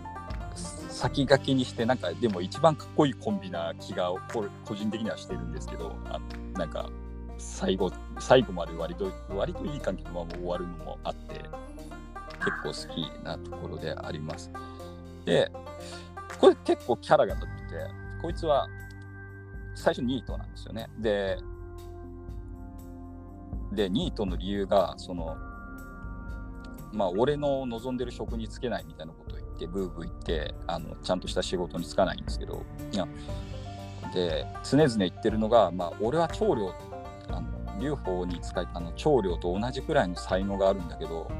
[0.89, 6.21] 先駆けにして、なんか、でも一番かっこいいコンビな気が、個人的にはしてるんですけど、あ
[6.59, 6.89] なんか、
[7.39, 11.41] 最後、最後まで割と、割といい関係のまま終わるのもあって、
[12.65, 14.51] 結構好きなところであります。
[15.25, 15.51] で、
[16.39, 18.69] これ結構キャラが立ってて、こいつは
[19.75, 20.89] 最初ニートなんですよね。
[20.99, 21.39] で、
[23.73, 25.37] で、ニートの理由が、その、
[26.93, 33.07] まあ、俺の望んでる職に就けないみたいなことを言って、ブーブー言って、あのちゃんとした仕事に就かないんですけど、いや
[34.13, 36.75] で、常々言ってるのが、まあ、俺は長領、
[37.29, 41.31] あの劉邦に使いあの長領と同じくらいの才能があるんだけど、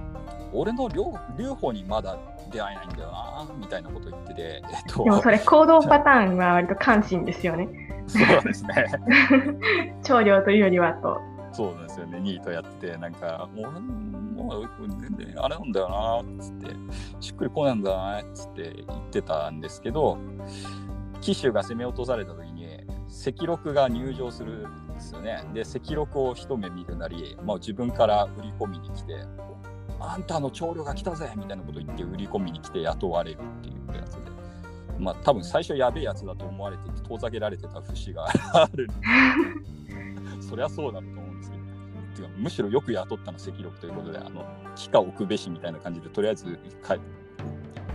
[0.53, 2.19] 俺の劉邦にまだ
[2.51, 7.69] 出会えないんだよなみたいなこと言ってて、えっと、でもそれ行動パターンは割と関心ですよね。
[8.07, 8.75] そうですね。
[10.03, 11.21] 長領というよりはと。
[11.53, 14.69] そうなんですよね、ニートやってて、なんか、俺もう
[15.01, 16.77] 全然あれなんだよなっつって、
[17.21, 20.19] しっくりこないんだなっつって言ってたんですけど、
[21.21, 22.81] 騎手が攻め落とされた時に、
[23.29, 25.45] 赤録が入場するんですよね。
[25.53, 29.25] で、赤録を一目見るなり、まあ、自分から売り込みに来て、
[30.01, 34.33] あんたの長領が来たぜみたいなこと言って売り込みに来て雇われるっていうやつで。
[34.99, 38.89] まあ多分最初やべえやつだと思われて遠ざけられてた節がある
[40.41, 41.22] そりゃそうだと
[42.23, 42.29] ですけど。
[42.29, 46.59] てかむしろよく雇ったの赤力ということで、あの、木か置くべしみたいな感じで、とりあえず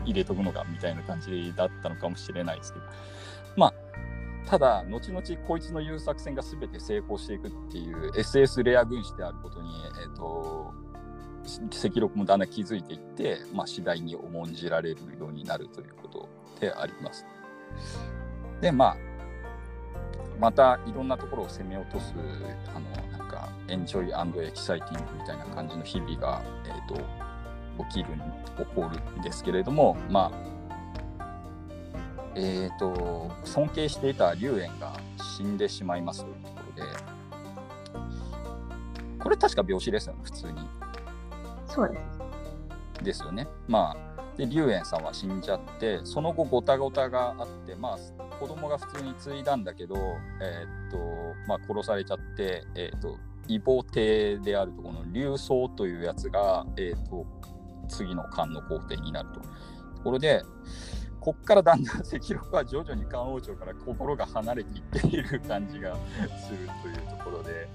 [0.05, 2.85] 入れとくのがみたいな感じだったのかもしれないですけど。
[3.55, 3.73] まあ、
[4.47, 9.69] ただ、後々こいつの言う作戦が全て成功していくっていう SS レア軍師であることに、
[10.01, 10.73] えっ、ー、と、
[11.71, 17.25] 赤録もだんだん気づいていって、まあ、次第に重んじられるようになるということであります。
[18.61, 18.97] で、まあ、
[20.39, 22.13] またいろんなところを攻め落とす、
[22.75, 26.95] あの、なんか、エンジョイエキサイティングみたいな感じの日々が、えっ、ー、と、
[27.89, 28.09] 起きる、
[28.57, 30.47] 起こるんですけれども、まあ、
[32.35, 34.93] えっ、ー、と、尊敬していた龍炎が
[35.37, 36.91] 死んでしまいますというところで、
[39.19, 40.69] これ確か病死ですよね、普通に。
[41.67, 41.99] そうで
[42.99, 43.03] す。
[43.03, 43.47] ですよね。
[43.67, 47.97] まあ、で、龍炎さんは死んじゃって、その後、ごたごたがあって、まあ、
[48.39, 49.95] 子供が普通に継いだんだけど、
[50.41, 50.97] えー、っと、
[51.47, 57.25] まあ、殺されちゃって、えー、っと、異母帝であるとこの竜宗というやつが、えー、っと、
[57.87, 59.39] 次の漢の皇帝になると。
[59.39, 60.43] ところで、
[61.19, 65.97] こっからだんだん赤禄は徐々に漢王朝から心が離れていっている感じが
[66.45, 67.67] するというところで、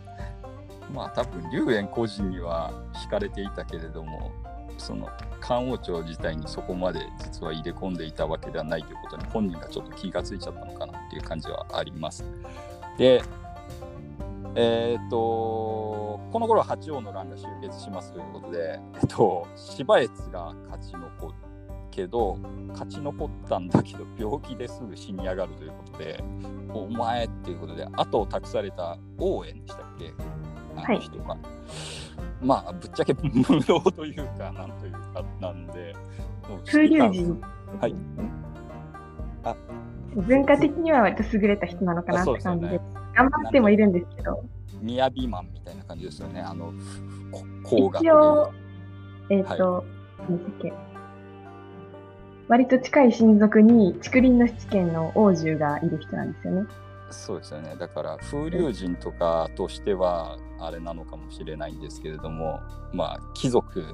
[0.94, 4.33] まあ多分龍炎個人には惹かれていたけれども
[4.78, 5.08] その
[5.40, 12.24] 漢王朝自体にそこまで実は入れ込んでいたわけではないということに本人がちょっと気がついちゃったのかなっていう感じはあります。
[12.98, 13.22] で
[14.54, 15.16] えー、っと
[16.30, 21.35] この頃八王の乱が終結しますということで、えっと、芝越が勝ち残る
[21.90, 22.37] けど
[22.68, 26.22] 勝ち残ったんだけど病気ですぐ死に上がるということで
[26.74, 30.12] お前っていうことで後を託された応援でしたっけ？
[30.76, 31.38] あの人が、はい、
[32.44, 35.94] まあぶっちゃけ無能というかなんというかなんで
[36.66, 37.40] 風流人。
[37.80, 37.94] はい。
[39.44, 39.56] あ。
[40.14, 42.80] 文化的には割と優れた人なのかなって感じで、ね、
[43.14, 44.44] 頑張ってもいるんですけど。
[44.80, 46.40] みやびマンみたいな感じですよね。
[46.40, 46.72] あの
[47.62, 48.52] 工学一応
[49.30, 50.72] えっ、ー、と、はい、
[52.48, 56.66] 割と近い親族に竹林の七軒の王獣がいる人なんですよね。
[57.12, 62.60] そうですよねだから風流人とかとしてはあれなのかもしれないんですけれども
[62.92, 63.85] まあ貴族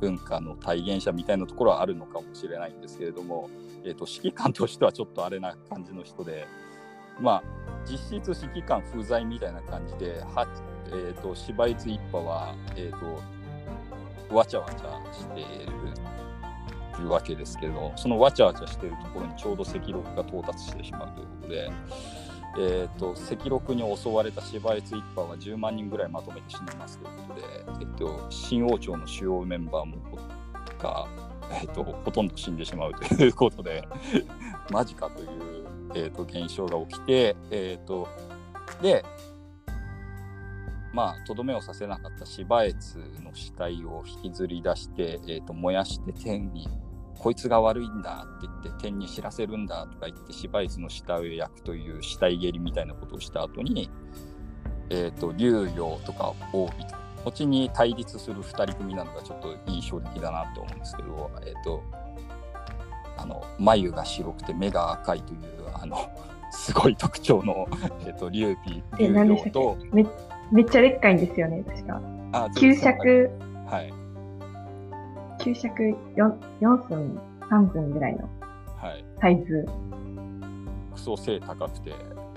[0.00, 3.50] 文化の体現者みたいなところはあるのかもしれないんですけれども、
[3.84, 6.46] えーと、指揮官としてはちょっとあれな感じの人で
[7.20, 7.42] まあ
[7.84, 10.22] 実質指揮官不在みたいな感じで、
[10.86, 21.70] えーと、芝居一派は、えーと、わちゃわちゃしているわけですけどそのわちゃわちゃしているところにちょうど赤録が到達してしまうということで。
[22.58, 27.46] えーと、赤禄に襲われた芝越一派は10万人ぐらいまとめて死にますということで、
[27.80, 29.96] えーと、新王朝の主要メンバーも
[30.80, 31.06] か、
[31.52, 33.86] えーと、ほとんど死んでしまうということで
[34.72, 35.28] マジかという、
[35.94, 38.08] えーと、現象が起きて、えーと、
[38.82, 39.04] で
[40.92, 46.66] まあとどめをさせなかった芝越の死体を引きずり出して、えー、と燃やして天に
[47.20, 53.90] こいつが悪いんだって言って天に知らせるんだとか言って芝越の死体を焼くという死体蹴りみたいなことをした後に、
[54.88, 56.74] えーと、竜陽とか王尾と
[57.22, 61.82] こっちに対立する2人組なのがちょっと印象的だなと思うんですけど、えーと、
[63.18, 65.40] あの眉が白くて目が赤いという
[65.74, 66.10] あの
[66.50, 67.68] すごい特徴の、
[68.06, 70.06] えーと、竜尾竜陽とめ
[70.50, 72.00] めっちゃでっかいんですよね確か。
[72.32, 73.30] あ給食
[73.66, 73.99] はい
[75.40, 75.70] 給食
[76.16, 77.20] 4, 4分
[77.50, 78.28] 3分ぐらいの
[79.20, 79.54] サイズ。
[79.54, 79.66] はい、
[80.94, 81.92] クソ背高くて、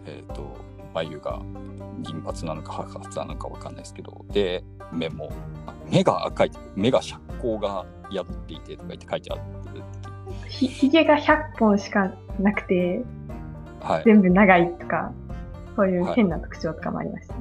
[0.06, 1.42] えっ、ー、と眉が
[2.02, 5.32] 銀髪なのか白髪なのか分かんないですけどで目も
[5.90, 9.42] 目が赤い目が遮光が宿っていてとか言って書いてある
[10.50, 13.04] ひひげが100本しかなくて、
[13.82, 15.12] はい、全部長いとか
[15.76, 17.40] そういう変な特徴とかもありましたね、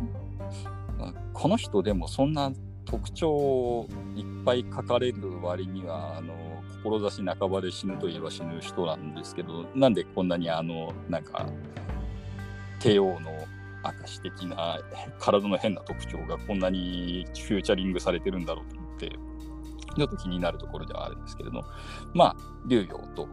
[0.98, 2.52] はい、この人でもそんな
[2.92, 6.34] 特徴をいっぱい書かれる割にはあの
[6.82, 11.46] 志半ばで死ぬといえば死ぬ人なんですけどなんでこんなにあのなんか
[12.80, 13.30] 帝王の
[13.82, 14.78] 証的な
[15.18, 21.62] 体の変な特徴がこんなにフューチャリングされてるんだろうと思ってちょっと気になるところではあるんですけれど
[22.12, 22.36] まあ
[22.66, 23.26] 竜陽と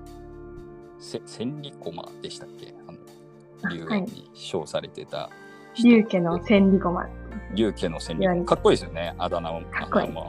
[1.25, 2.73] 千里駒でしたっけ？
[2.87, 5.29] あのに称されてた
[5.83, 7.09] 竜家の千里駒
[7.53, 8.29] 竜家の千里。
[8.29, 9.15] 駒かっこいいですよね。
[9.17, 10.13] あだ名もかっこいい。
[10.13, 10.23] かっ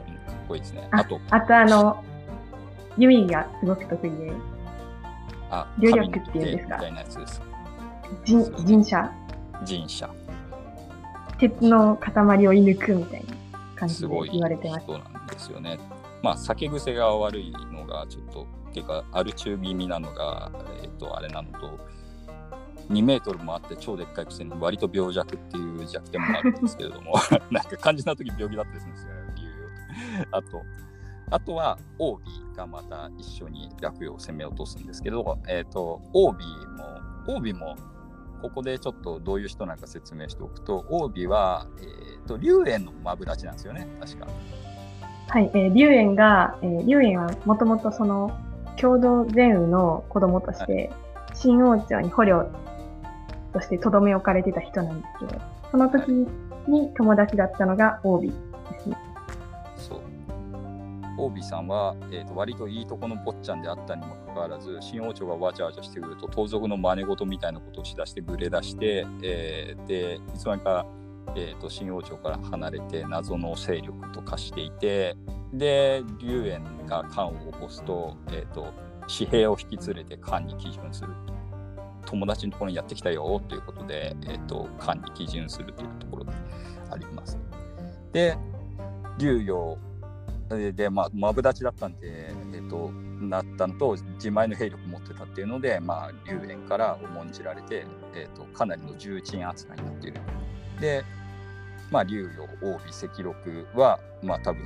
[0.47, 0.87] こいいですね。
[0.91, 2.03] あとあとあの
[2.97, 4.33] 弓がすごく得意で。
[5.49, 6.75] あ竜力っていうんですか？
[6.77, 7.41] みたいなやつです。
[8.23, 9.11] 人人者
[9.63, 10.09] 人者
[11.37, 14.85] 鉄の塊を射抜くみたいな感じで言われてます。
[14.85, 15.79] そうなんですよね。
[16.23, 21.79] まあ酒癖が悪いのがちょっとっていうかアル中気味なのが、えっ、ー、とあれなのと
[22.91, 27.13] 2メートルもあって超でっかいくせに割と病弱っていう弱点もあるんですけれども
[27.49, 30.61] なんか肝心な時病気だったりするんですよね理由あと
[31.31, 32.23] あとは OB
[32.55, 36.43] がまた一緒に落葉を攻め落とすんですけど、えっ、ー、と OB
[37.25, 37.77] も OB も
[38.41, 44.27] ここでちょっとどういう人なんか説明しておくと、王尾は、えーと、龍炎のマブダチなんですよね、確か。
[45.27, 48.37] はい、えー、龍炎が、えー、龍炎はもともとその
[48.77, 50.91] 共同善雨の子供として、はい、
[51.35, 52.49] 新王朝に捕虜
[53.53, 55.41] としてとどめ置かれてた人なんですけど、
[55.71, 56.11] その時
[56.67, 58.29] に友達だったのが王尾で
[58.79, 58.97] すね。
[61.17, 70.85] オービーさんは、えーと、割といいとこの坊ちゃんであったにもかかわらず新王朝がわちゃわちゃしてくると盗賊の真似事みたいなことをしだしてぐれ出して、えー、でいつの間にか、
[71.35, 75.15] えーと、新王朝から離れて謎の勢力と化していて
[75.53, 81.09] で龍炎が漢を起こすと,、えーと、紙幣を引き連れて漢に基準する
[82.05, 86.31] 友達のところにやってきたよということで、えー、と漢に基準するというところで
[86.89, 87.37] あります。
[88.11, 88.37] で
[89.17, 89.77] 竜陽
[90.73, 100.19] で、まあ、マブダチだったんで、えっと、なったのと、自前の兵力持ってたっていうので、まあ、龍炎から重んじられて、えっと、かなりの重鎮扱いになっている。
[100.79, 101.05] で、
[101.89, 104.65] まあ、竜陽、王尾、赤禄は、まあ、多分、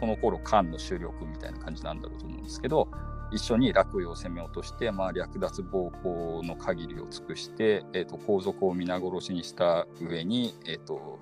[0.00, 2.88] この頃、漢の主力みたいな感じなんだろうと思うんですけど、
[3.32, 11.18] 一緒に洛陽を攻め落として、まあ、略奪暴行の限りを尽くして、えーと、皇族を皆殺しにした上に、えーと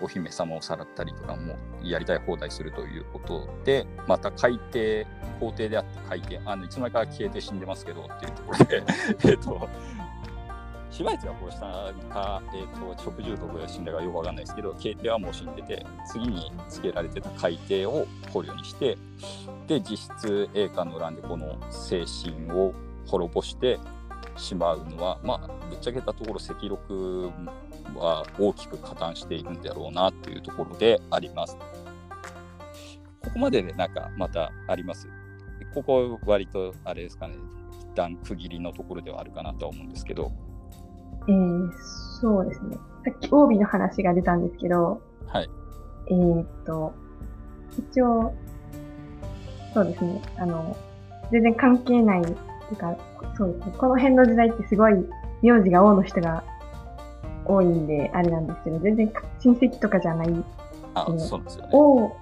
[0.00, 5.06] お姫様をさらったりとかもやりたい放題するということで、また海底、
[5.40, 8.82] 皇帝であった海底、あのいつの間にか消えて死んでますけどっていうところで、
[9.24, 9.38] えっ
[10.96, 11.60] と、芝居がこうした
[12.12, 18.96] か、えーと、食中毒で死んだかよくわかんないですけど、慶帝はもう死んでて、次につけられてた海底を捕虜にして、
[19.66, 22.72] で、実質栄華の乱でこの精神を
[23.06, 23.78] 滅ぼして
[24.36, 27.30] しまうのは、まあ、ぶっちゃけたところ、赤禄
[27.94, 31.56] は大きく加担しているんだろうなというところであります。
[33.22, 35.08] ここまででなんかまたあります？
[35.74, 37.34] ここ割とあれですかね、
[37.72, 40.32] 一旦区切りのところではあるかなとは思うんですけど。
[41.28, 41.72] えー、
[42.20, 42.76] そうですね。
[43.04, 45.50] さっき OB の話が出たんですけど、はい。
[46.08, 46.92] えー、っと、
[47.78, 48.34] 一応、
[49.74, 50.76] そうですね、あの、
[51.30, 52.34] 全然関係ない、とい
[52.72, 52.96] うか、
[53.36, 54.94] そうですね、この辺の時代ってすごい
[55.42, 56.42] 名字が王の人が
[57.44, 60.44] 多いんで、あれなんですけど、全然親戚とかじゃない。
[60.94, 61.70] あ、そうですよね。
[61.72, 62.12] 王、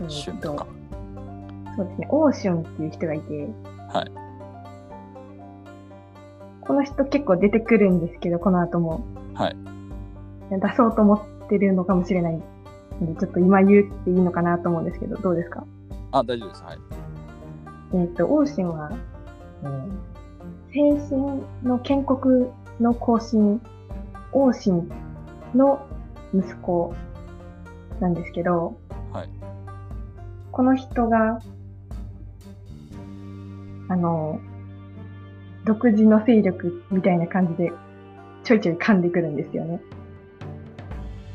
[0.00, 0.66] えー、と
[1.76, 3.48] そうですね、オーシュンっていう人がいて、
[3.92, 4.23] はい。
[6.66, 9.04] この人結構出てくるんですけど、この後も。
[9.34, 9.56] はい。
[10.50, 12.40] 出そうと思ってるのかもしれない
[13.00, 15.64] ので、ちょっと今言っていいのかなと思うんですけど、どうですか？
[16.12, 16.62] あ、大丈夫です。
[16.62, 16.78] はい。
[17.94, 18.90] えっ、と、王神は、
[19.62, 22.46] えー、精神の建国
[22.80, 23.60] の更新、
[24.32, 24.88] 王神
[25.54, 25.86] の
[26.34, 26.94] 息子
[28.00, 28.76] なんですけど、
[29.12, 29.30] はい。
[30.50, 31.40] この人が、
[33.88, 34.40] あの、
[35.64, 37.72] 独自の勢力みたいな感じで
[38.42, 39.80] ちょいちょい噛んでくるんですよね。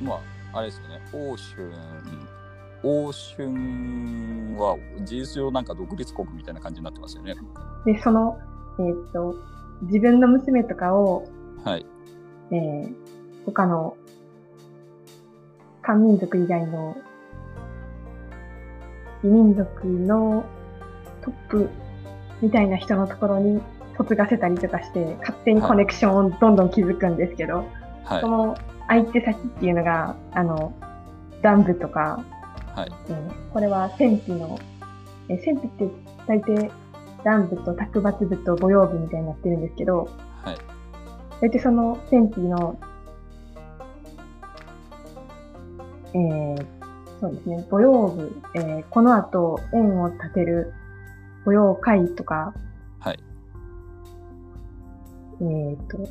[0.02, 0.20] ま
[0.54, 1.72] あ、あれですよね、欧春、
[2.84, 3.48] 欧春
[4.58, 7.36] は事実上なんか独立国みたいな感じになってますよね。
[7.86, 8.38] で、その、
[8.80, 9.36] えー、っと、
[9.84, 11.26] 自分の娘とかを、
[11.64, 11.86] はい。
[12.52, 12.96] えー、
[13.46, 13.96] 他の
[15.82, 16.96] 漢民族以外の
[19.24, 20.46] 異民族の
[21.22, 21.70] トップ
[22.42, 23.62] みたいな人のところに
[24.00, 27.66] 嫁がせたりとかして、勝手にコネクションをどんどん築くんですけど、
[28.06, 30.74] はい、その相手先っていうのが、あの、
[31.42, 32.24] ダンブとか、
[32.76, 34.60] はい、えー、これは戦費の、
[35.28, 35.88] えー、戦費って
[36.28, 36.72] 大抵
[37.24, 40.10] 乱部と卓抜部と母用部みたいになってるんですけど、
[40.44, 40.58] はい、
[41.42, 42.80] 大体その戦費の、
[46.14, 46.66] えー、
[47.20, 50.74] そうですね、母用部、えー、この後円を立てる
[51.44, 52.54] 母用会とか、
[55.42, 56.10] えっ、ー、と、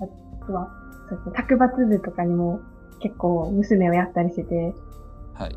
[0.00, 0.70] あとは、
[1.08, 2.60] そうですね、卓抜部とかにも
[3.00, 4.74] 結構娘をやったりしてて、
[5.34, 5.56] はい。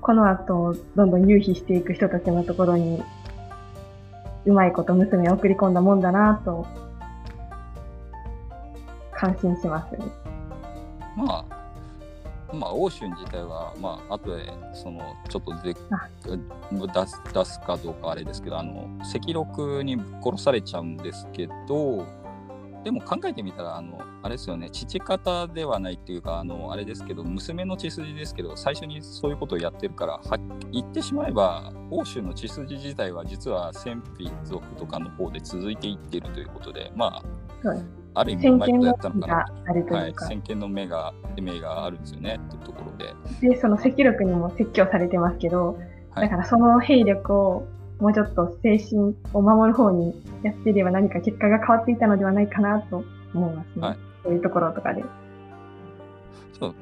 [0.00, 3.02] この後、どんどん優卑していく人たちのところに、
[4.46, 6.66] うまいこと娘を送り込んだもんだなと、
[9.12, 10.04] 感心しますね。
[11.16, 11.57] まあ、
[12.52, 22.06] まあ、欧州自体は、まあ後でそのちょっとで出す出すかどうかあれですけどあの赤禄に殺されちゃうんですけど
[22.84, 30.38] でも考えてみたらあのあれですよね父方ではないっていうかあのあれですけど娘の血筋ですけど最初にそういうことをやってるからは
[30.72, 37.22] 言ってしまえば欧州の血筋自体は実は戦費族とかの方で続いていってるということでま
[37.64, 37.84] あ、はい
[38.18, 39.36] ある意味うまいことやったのかな
[39.98, 43.14] はい、先見の目が目があるんですよねっていうところで。
[43.48, 45.78] で、その赤力にも説教されてますけど、
[46.10, 47.68] はい、だからその兵力を
[48.00, 53.04] もうちょっと精神を守る方にやっていれば何か結果が変わっていたのではないかなと
[53.34, 53.82] 思いますね。
[53.82, 55.04] はい、そういうところとかで。
[56.58, 56.74] そう。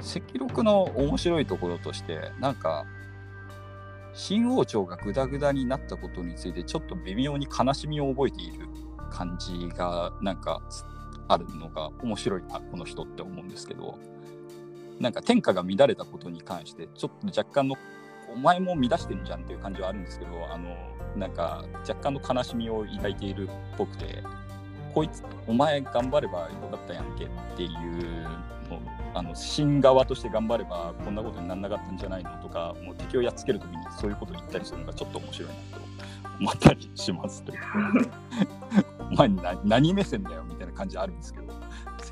[0.00, 2.84] 赤力の面白いところとして、なんか、
[4.14, 8.66] 新王朝がグダグダになったことについてちょっと微妙に悲しみを覚えている
[9.12, 10.60] 感じがなんか
[11.28, 13.98] あるのが面白いなこの人って思うんですけど。
[15.00, 17.76] なんか天下が乱れたことに関してちょっと若干の
[18.32, 20.76] お前も乱してんじゃんっていう感じはあるんですけどあの
[21.16, 24.22] なんか若干の悲しみを抱いているっぽくて
[24.94, 28.22] こいつお前頑張ればよかったやんけっていう
[28.70, 28.80] の
[29.14, 35.84] あの新側として頑張ればこんなことにならなかったんじゃないのとかもう敵をやっつけるときにそういうことを言ったりするのがちょっと面白いなと
[36.38, 37.60] 思ったりしますという。
[39.12, 39.30] お前
[39.64, 41.52] 何目線だよみたいな感じあるんですけど。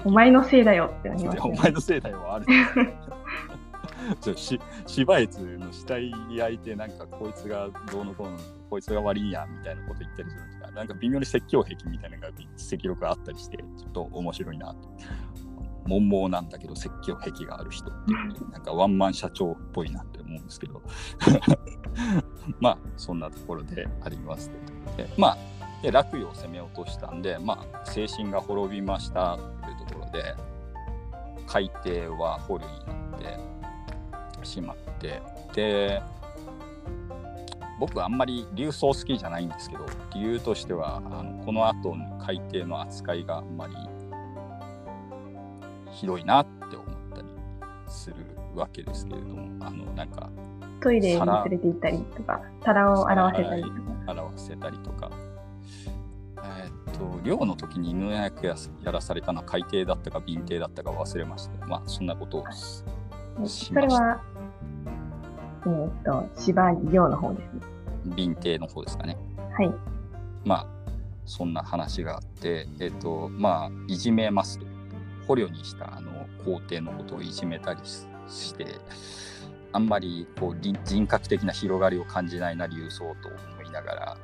[0.04, 2.46] お前のせいだよって思います、ね、お前のせいだよある。
[4.20, 8.38] ちょし芝越の死体焼いてなんかこいつがどうのこうの
[8.70, 14.88] こいつが悪いやみたいなこと言ったりするとかなんか微妙に説教癖みたいなのが赤力があったりしてちょっと面白いなと。
[15.86, 20.82] 悶々なんだけど説教癖がある人っていう、ね、なんかワンマン社長っぽいなって思うんですけど
[22.60, 24.50] まあそんなところであります
[24.96, 25.38] でまあ
[25.82, 30.34] で洛陽を攻め落としたんで、まあ、精神が滅びましたというところで
[31.46, 33.28] 海底は捕虜にな
[34.18, 35.20] ってしまって
[35.54, 36.02] で
[37.78, 43.74] 僕はあんまり流走好きじゃないんですけど理由としてはあのこの後の海底の扱いがあんまり
[45.92, 47.28] ひどいなって思ったり
[47.88, 48.16] する
[48.54, 50.28] わけですけれどもあのなんか
[50.82, 53.90] トイレに連れて行ったりとか皿を洗わせたりとか。
[54.10, 55.10] 洗わせたりとか
[56.98, 61.66] と、漁の時に犬役ややらされたのは海底だったか便底だったか忘れました。
[61.66, 62.84] まあ、そんなことをし
[63.38, 63.66] ました。
[63.66, 64.20] それは、
[65.66, 67.60] えー、っと、芝漁の方ですね。
[68.16, 69.16] 便底の方ですかね。
[69.56, 69.74] はい。
[70.44, 70.66] まあ、
[71.26, 74.70] そんな話があって、えっ、と、まあ、いじめますと。
[75.30, 78.66] 捕虜にしたあの皇帝のことをいじめたりして、
[79.72, 84.16] あんまりこう人格的な広がりを感じないな、流走と思いながら、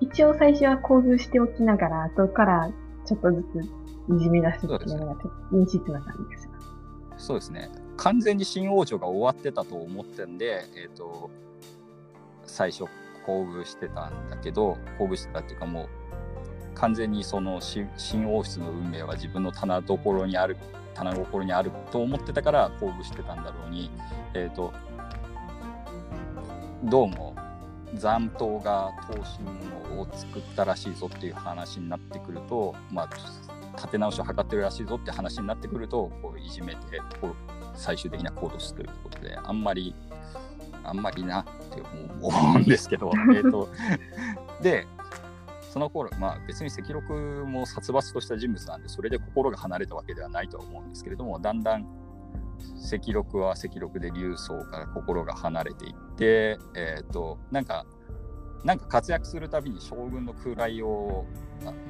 [0.00, 2.70] 一応最初は構図しておきながら、後から
[3.06, 7.26] ちょっとずついじめ出すっていうのがちょっと陰湿な感じがします。
[7.26, 7.70] そうですね。
[7.96, 11.30] 完全に新王朝が終わってたと思ってんで、えっ、ー、と、
[12.44, 12.84] 最初、
[13.22, 15.88] 厚遇してたんだけど、厚遇してたっていうかもう、
[16.74, 17.88] 完全にその新
[18.28, 20.56] 王室の運命は自分の棚所にある、
[20.94, 23.90] 棚心にあると思ってたから厚遇してたんだろうに、
[24.34, 24.72] えっ、ー、と、
[26.84, 27.34] どうも
[27.96, 29.24] 残党が刀
[29.92, 33.08] 身を作ったらしいぞっていう話になってくると、まあ、
[33.76, 36.80] 立て直しを図ってるらしいぞって話になってくるとこういじめて
[37.74, 39.94] 最終的な行動するということであんまり
[40.84, 41.82] あんまりなって
[42.22, 43.68] 思うんですけど えと
[44.60, 44.86] で
[45.70, 47.12] その頃まあ別に赤禄
[47.46, 52.03] も殺伐とした人物なんでそれで心が離れたわけではないとは思うんですけれどもだんだん
[52.92, 57.86] 赤禄は赤禄で竜宗から心が離れていって、え、ー、となんか
[58.64, 61.26] なんか活躍するたびに将軍の位を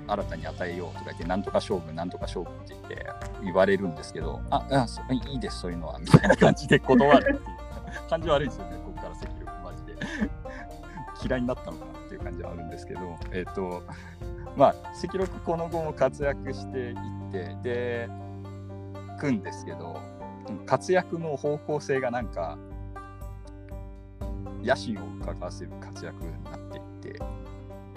[0.09, 3.07] 新たに与えようとか言って、なんとか将軍、なんとか将軍って言って
[3.45, 9.95] 言われるんですけど、あ、あいいです、そういうのは、みたいな感じで断るっていう感じ悪いですよね、ここから赤力マジで。
[11.25, 13.01] 嫌いになったのかなっていう感じはあるんですけど、
[13.33, 13.83] えっ、ー、と、
[14.57, 16.97] まあ、赤力この後も活躍していっ
[17.31, 18.09] て、で、
[19.21, 20.01] くんですけど、
[20.67, 22.59] 活躍の方向性がなんか、
[24.63, 26.83] 野心をうかがわせる活躍になっていっ
[27.15, 27.23] て、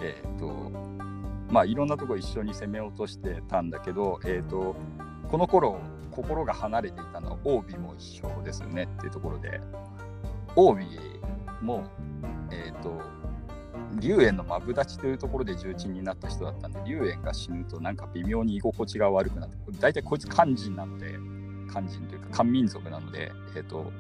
[0.02, 0.72] えっ、ー、と、
[1.50, 4.76] まあいろんなとこ一緒に攻め落としてたんだけど、えっ、ー、と、
[5.30, 5.80] この頃
[6.12, 9.62] 心が離れていたのはオービも一緒ですよねっていうところで、
[10.56, 10.86] オービ
[11.62, 11.86] も、
[12.52, 13.00] えっ、ー、と、
[14.00, 21.18] 龍炎のマブダチというところで重鎮になった人だったんで、龍炎が死ぬとなんか微妙に居心地が悪くなって、大体こいつ漢人なので、
[21.68, 23.92] 漢人というか漢民族なので、え、ー、と、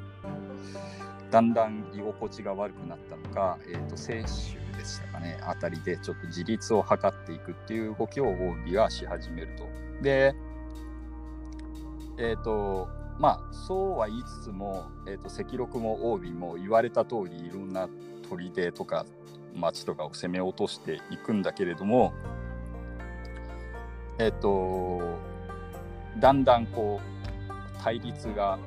[1.31, 9.67] だんだん居心地が悪くなったのか、えーと、清州でしたかね、あたりでちょっと自立を図っていくっていう動きをオービはし始めると。
[10.01, 10.33] で、
[12.17, 12.87] えっ、ー、と、
[13.19, 17.89] まあ、そうは言いつつも、えーと、赤禄もオービも言われた通り、いろんな
[18.29, 19.05] 砦とか
[19.55, 22.13] 町とかを攻め落としていくんだけれども、
[24.19, 25.17] えっ、ー、と、
[26.19, 27.16] だんだんこう、
[27.83, 28.59] 対立が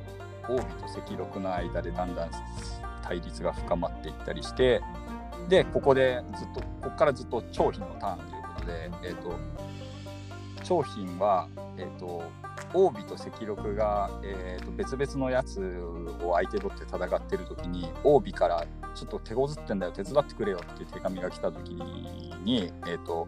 [0.43, 2.31] 褒美と赤禄の間でだんだん
[3.03, 4.81] 対立が深まっていったりして
[5.49, 9.35] でここでずっとここからずっと長品のターンということで、えーと、
[10.65, 12.23] 長品は、えーと、
[12.75, 15.61] 王美と赤禄が、えーと、別々のやつ
[16.23, 21.71] を相手取って戦ってる時に王美からちょっと手こずってんだよ手伝ってくれよっていう手紙が来た時
[22.45, 23.27] に、えー、と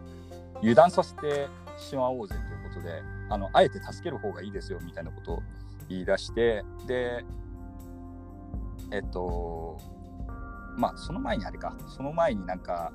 [0.59, 5.43] 油断させてしまおうぜということであのあえて助ける方がいいですよみたいなことを
[5.93, 7.23] 言い出してで
[8.91, 9.77] えっと
[10.77, 11.75] まあその前にあれか。
[11.87, 12.91] その前になんか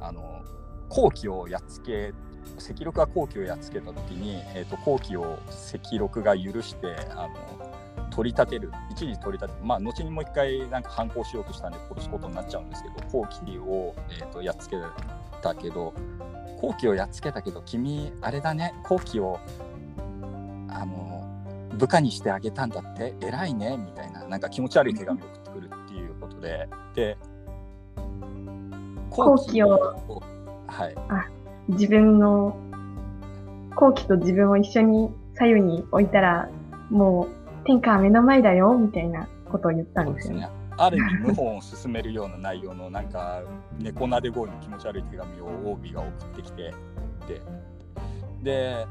[0.00, 0.42] あの
[0.88, 2.12] 後期をやっつけ
[2.58, 5.38] 赤禄が後期をやっつけた時に、えーと、後期を
[5.74, 7.70] 赤禄が許してあの
[8.10, 8.72] 取り立てる。
[8.90, 14.76] 一時取り立てまあ後にもう一回なんか反抗しようとしたんで殺すことになっちゃうんですけど後期を、えーとやっつけ
[15.42, 15.92] たけど
[16.60, 18.74] 後期をやっつけたけど君あれだね。
[18.84, 19.38] 後期を
[20.68, 21.19] あの
[21.80, 26.68] 部下にしてあげたんだって偉いねみたいななんか気持ち悪い手紙を送ってくるっていうことで。
[26.94, 27.16] で
[29.10, 30.22] 後期を
[30.66, 30.94] はい。
[31.08, 31.26] あ
[31.68, 32.56] 自分の
[33.74, 36.48] 後期と自分を一緒に左右に置いたら
[36.90, 40.36] もう天下は目の前だよみたいなことを言ったんですよ。
[40.36, 40.48] ね。
[40.76, 43.42] ある意味謀反を進めるような内容のなんか
[43.78, 46.74] 猫なで声の気持ち悪い手紙を OB が送ってきて
[47.28, 47.42] で
[48.42, 48.86] で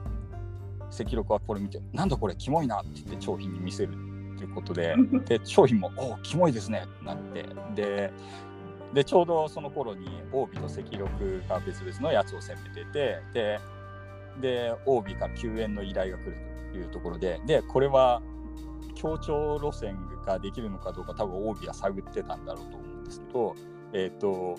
[0.92, 8.14] 赤禄はこれ見て、なんだこれ、キモいなって言って商品に見せるっていうことで、 で、商品も、おお、キモいですねってなって、で、
[8.94, 13.60] で、ちょうどその頃に、オービと赤禄が別々のやつを攻めてて、で、
[14.42, 16.38] で、オービから救援の依頼が来る
[16.72, 18.22] というところで、で、これは
[18.96, 23.56] 協調路線ができるのかどうか、多分オービは探ってたんだろうと思うんですけど、
[23.94, 24.58] えっ、ー、と、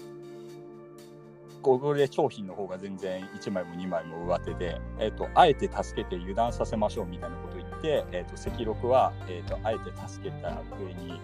[1.61, 10.49] ここで商品の方が全然1枚も2枚も上手で、えーと、あえて助けて油断させましょうみたいなことを言って、えーと、赤禄は、えーと、あえて助けた
[10.79, 11.21] 上に、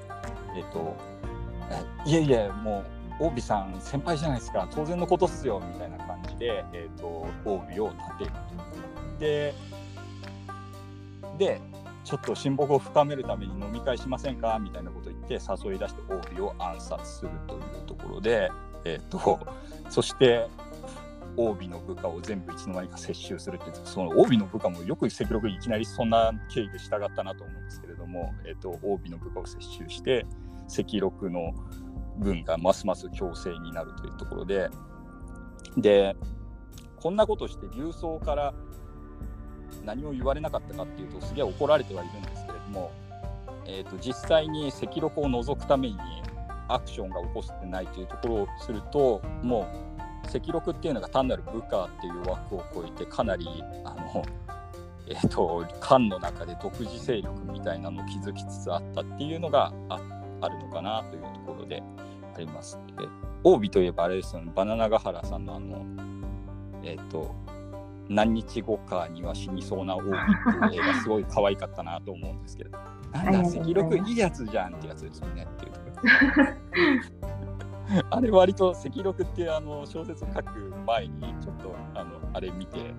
[0.56, 0.96] えー、と
[2.04, 2.84] いえいえも
[3.20, 9.18] うオービさん先輩じゃないですか当然のことっすよみたいな感じで、えー、とオーを立てると。
[9.18, 9.54] で
[11.38, 11.60] で
[12.04, 18.50] ちょっと親睦を深めるために飲み会しませんかみたいなことを言って誘い出してオービを暗殺するというところで、
[18.84, 19.40] えーと
[19.88, 20.46] そして
[21.36, 30.26] オービの部下を全部いつの間にか接収するってそのオービの部下もよく赤禄いきなりそんな経緯で従ったなと思うんですけれども、えーと、オービの部下を接収して
[30.66, 31.52] 赤禄の
[32.18, 34.70] 軍がますます強勢になるというところで
[35.76, 36.16] で
[36.96, 38.54] こんなことして流走から
[39.84, 42.90] 何も言われなかったかっていうとすげえ怒られてはいるんですけれども、
[43.66, 45.96] えーと実際に赤禄を除くために
[46.68, 49.96] アクションが起こしてないというところをするともう
[50.26, 53.46] 赤禄っていうのが単なる部下っていう枠を超えてかなり
[53.84, 54.24] あの、
[55.08, 60.00] えーと、漢の中で独自勢力みたいなのを築きつつあったっていうのがあ
[60.40, 61.82] あるのかなというところで
[62.34, 62.78] あります。
[62.98, 63.06] で、
[63.44, 65.84] 帯といえばあれですよね、バナナガハラさんのあの、
[66.82, 67.34] えっ、ー、と、
[68.08, 70.10] 何日後かには死にそうな帯っ
[70.70, 72.70] ていう映画すごい可愛かったなと思うんですけど、
[73.12, 75.85] なんだ、赤録いいやつじゃんってやつですよねっていうところ。
[78.10, 82.92] あれ割と赤録ってあの小説書く前にちょっとあのあれ見て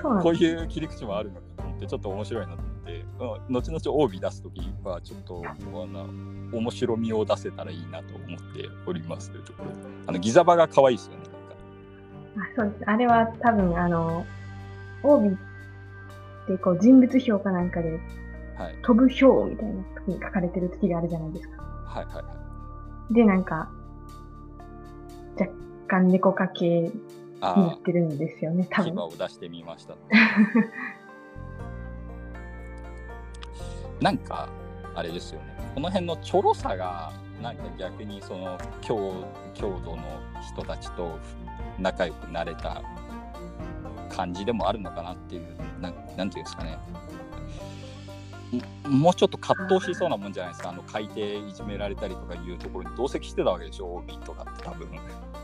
[0.00, 3.04] こういう切り口もあるのかと思ってちょっと面白いなと思って
[3.50, 6.06] 後々帯出す時はちょっとあの
[6.56, 9.76] 面白みを出せたらいいなと思っておりますというところで
[10.06, 11.32] あのギザバが可愛いですよね
[12.36, 12.84] あそうです。
[12.86, 14.26] あれは多分、あの、
[15.02, 15.30] 帯っ
[16.46, 18.00] てこう人物評かなんかで、
[18.56, 21.71] はい、飛ぶ表みたいな時に書かれてる時があるじゃないですか。
[21.92, 22.22] はいはいは
[23.10, 23.14] い。
[23.14, 23.70] で、なんか、
[25.38, 25.52] 若
[25.88, 26.92] 干猫かけに
[27.40, 28.94] なってるんですよね、多分。
[28.94, 29.94] 牙を出してみました。
[34.00, 34.48] なんか、
[34.94, 35.52] あれですよね。
[35.74, 37.12] この辺のちょろさが、
[37.42, 39.12] なんか逆にその強
[39.54, 40.02] 強度の
[40.40, 41.18] 人たちと
[41.78, 42.80] 仲良くなれた
[44.08, 46.78] 感じでもあるのかなっていうななんていうんですかね
[48.88, 50.70] もうちょっと葛藤しそうなもんじゃないですか。
[50.70, 54.88] あの海底いじめられたりとかいうところに同席してたわけでしょ OB とかって多分。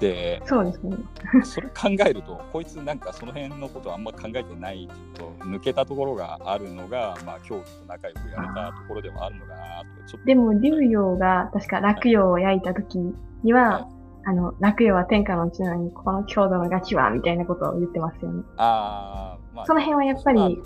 [0.01, 0.97] でそうですね。
[1.45, 10.27] それ考えるとこいつなんかその辺のことあんま考えてないちょっと抜けたところがあるのがまあ京都と仲良くやれたところではあるのかなとちょっと。
[10.27, 12.99] でも竜陽が確か落葉を焼いた時
[13.43, 13.99] には、はい。
[14.25, 18.43] あの、楽よは天下のうちなのに、この強度のガキは、みたいなことを言ってますよね。
[18.59, 20.63] ああ、まあ、その辺はやっぱり、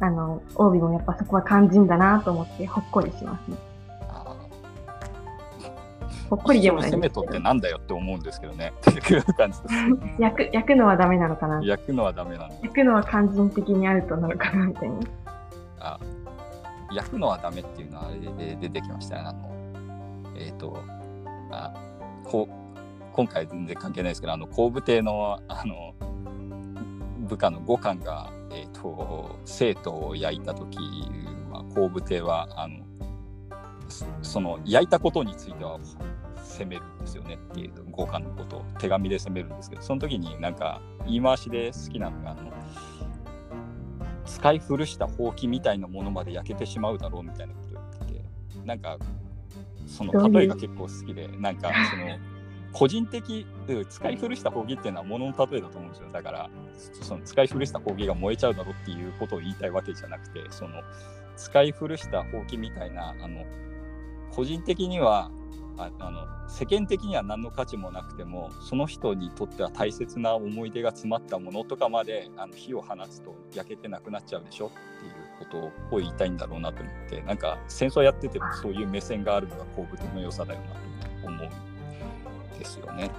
[0.00, 3.56] あの、帯もやっぱそこは肝心だなと思って、ほっこりしますね。
[6.30, 8.72] ほっこりでもない攻めとってなんだよって思うんですけどね。
[10.18, 14.96] 焼く、焼くのはダメなのかな焼くのはダメなの焼くのは肝心的にアウトなのかなみたいな。
[15.80, 15.98] あ
[16.92, 19.22] 焼くのはダメっていうのはあれで出てきましたね。
[19.26, 19.50] あの、
[20.36, 20.76] えっ、ー、と、
[21.50, 21.72] あ
[22.24, 22.48] こ
[23.12, 25.94] 今回全然関係ないですけどあの後部艇のあの
[27.28, 30.78] 部下の五官が、えーと、生徒を焼いた時
[31.50, 32.84] は後部艇はあの
[34.22, 35.78] その焼いたことについては
[36.42, 42.52] 責めるんですよねっていう五感のことを手紙で責めるんですけどその時になんか言い回しで好きなのがあの
[44.24, 48.98] 使い古したほうきみたいなものまで焼けてしまうだろうみたいなことを言っててなんか
[49.86, 52.06] その例えが結構好きで、なんかその
[52.74, 53.46] 個人的、
[53.88, 56.08] 使い古したほうきっていうのはもの例えだと思うんですよ。
[56.12, 56.50] だから、
[57.00, 60.82] その使い古したほうきが燃えちゃうだろうっていうことを言いたいわけじゃなくて、その
[61.36, 63.44] 使い古したほうきみたいな、あの
[64.32, 65.30] 個人的には
[65.76, 80.66] ああの世間的には何の価値もなくてもその人にとっては大切な思い出が詰まったものとかまであの火を放つと焼けてなくなっちゃうでしょっていうことを言いたいんだろうなと思ってなんか戦争やっててもそういう目線があるのが後部の良さだよな
[81.22, 81.73] と思う
[82.64, 83.10] ですよね。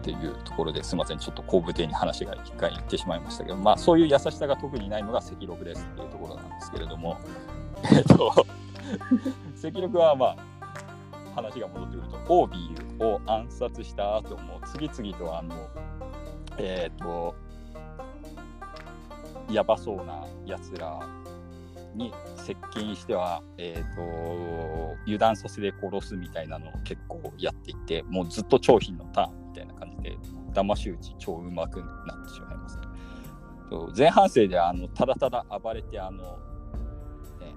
[0.00, 7.18] っていうところですみませんちょっと後部艇に話が一回行ってしまいましたけどまあそういう優しさが特にないのが赤六ですっていうところなんですけれども
[7.92, 10.36] えっと赤六はまあ
[11.34, 15.68] 話が戻ってくると、オービーを暗殺した後も次々とあの、
[16.58, 17.34] えっ、ー、と、
[19.50, 20.98] やばそうなやつら
[21.98, 30.18] に接近しては、えーと、油断させて殺すみたいなのを結構やっていてもうずっと商品のターンみたいな感じで
[30.54, 32.78] 騙し討ち超うまくなってしまいます、
[33.96, 37.54] 前半生であのただただ暴れてあの、ね、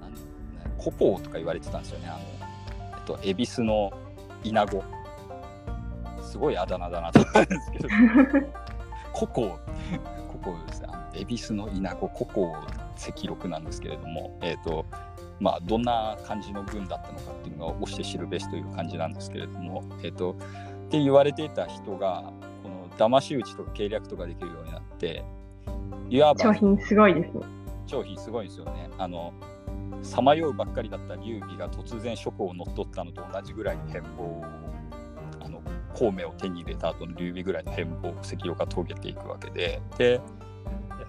[0.00, 2.08] あのねコポーとか言われてたんですよね。
[2.08, 2.18] あ
[2.98, 3.92] のと恵比寿の
[4.42, 4.82] イナゴ
[6.22, 7.88] すごいあだ名だなと思うんですけど。
[9.12, 9.58] ココ
[10.28, 12.54] ココですね恵比寿のイナゴココ
[12.96, 14.84] 赤六なんですけれどもえっ、ー、と
[15.40, 22.32] まあどんな感じの軍だったのかっていうのが押して知るべしという感じなんですけれどもえっ、ー、とって言われていた人が
[22.62, 25.24] この騙し討ちとか計略とかできるようになって
[26.08, 27.30] いわば商品すごいです
[27.86, 28.88] 商品すごいですよね。
[28.98, 29.32] あの
[30.02, 34.44] さまようばっかりだった劉備が突然諸侯を乗っ取ったのと同じぐらいの変貌
[35.44, 35.60] あの
[35.94, 39.82] 孔明を手に入れた後の劉備ぐらいの変貌を関岡が遂げていくわけで。
[39.98, 40.20] で、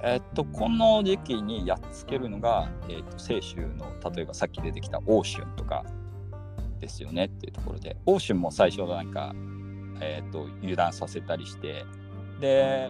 [0.03, 5.85] えっとこの時期にやっつけるのが、えっと清州の例えばさっき出てきた欧春とか
[6.79, 9.33] ですよねっていうところで欧春も最初なんか、
[9.99, 11.85] えっと油断させたりして
[12.39, 12.89] で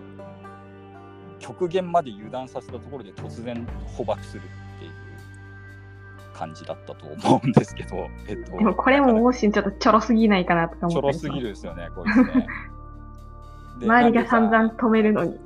[1.40, 4.44] 極限まで油断させたところで突然捕獲する
[6.34, 12.48] 感じだったと思うんですけど、えっと、でもこれも王神ちょっとちょろすぎないかなとか思ってちょろすぎるですよね、これね。
[13.82, 15.40] 周りが散々止めるのに。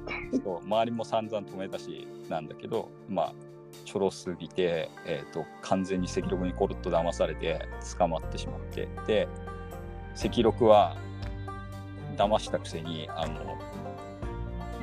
[0.44, 3.34] そう周りも散々止めたしなんだけどまあ
[3.86, 7.68] ちょろすぎて、えーと、完全に赤禄にコロッと騙されて
[7.98, 8.88] 捕まってしまって。
[9.08, 9.28] で
[10.18, 10.96] 赤禄は
[12.16, 13.58] 騙したくせにあの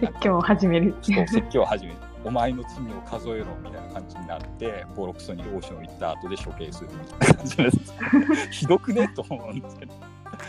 [0.01, 0.95] 説教を始める。
[1.01, 1.99] そう説教を始める。
[2.25, 7.79] お前の罪を数えろみたいな感じになってボロクソにオーション行った後で処刑するみたいな感じです。
[8.53, 9.09] ひどくね？
[9.09, 9.95] と思うんですけど。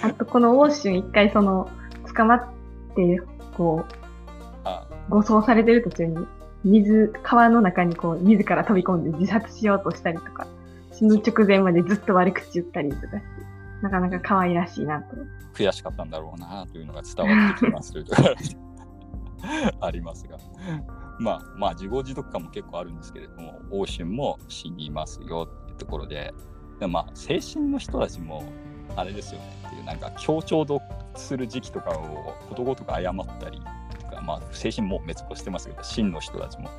[0.03, 1.69] あとこのオーシュン一回その
[2.15, 2.62] 捕まって
[3.55, 3.93] こう
[5.09, 6.27] 護送されてる途中に
[6.63, 10.47] 水、川の中にこう、自ら飛び込んで自殺しようとしたりとか、
[10.91, 13.21] 死ぬ直前までずっと悪口言ったりとかして、
[13.81, 15.15] なかなか可愛らしいなと。
[15.53, 18.13] 悔しかったんだろうなというのが伝わってきますと
[19.85, 20.37] ありますが。
[21.19, 26.33] まあ、まあ、自業自得感も結構あるんですけれども、欧春も死にますよってところで、
[26.79, 28.43] でまあ、精神の人たちも、
[28.95, 30.65] あれですよねっていう、なんか強調
[31.15, 33.61] する時期とかをことごとく謝ったり
[33.99, 36.69] とかまあ、精神も滅亡してますけど、真の人たちも、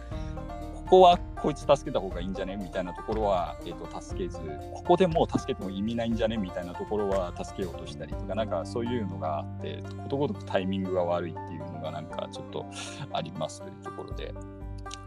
[0.74, 4.38] ここはこいつ助けた方がいいんじゃねみたいなところは、えーと、助けず、
[4.72, 12.66] ここでもう助けても意味ないんじゃねみたいなところは助けようとしたりとか、なんかそういうのがあって、ことごとくタイミングが悪いっていうのがなんかちょっと
[13.12, 14.34] ありますというところで。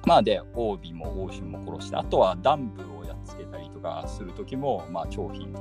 [0.05, 5.53] まあで、オービもオーシュンも殺して、あとはダンブをやっつけたりとかする時も、まあ、長品。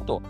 [0.00, 0.20] あと、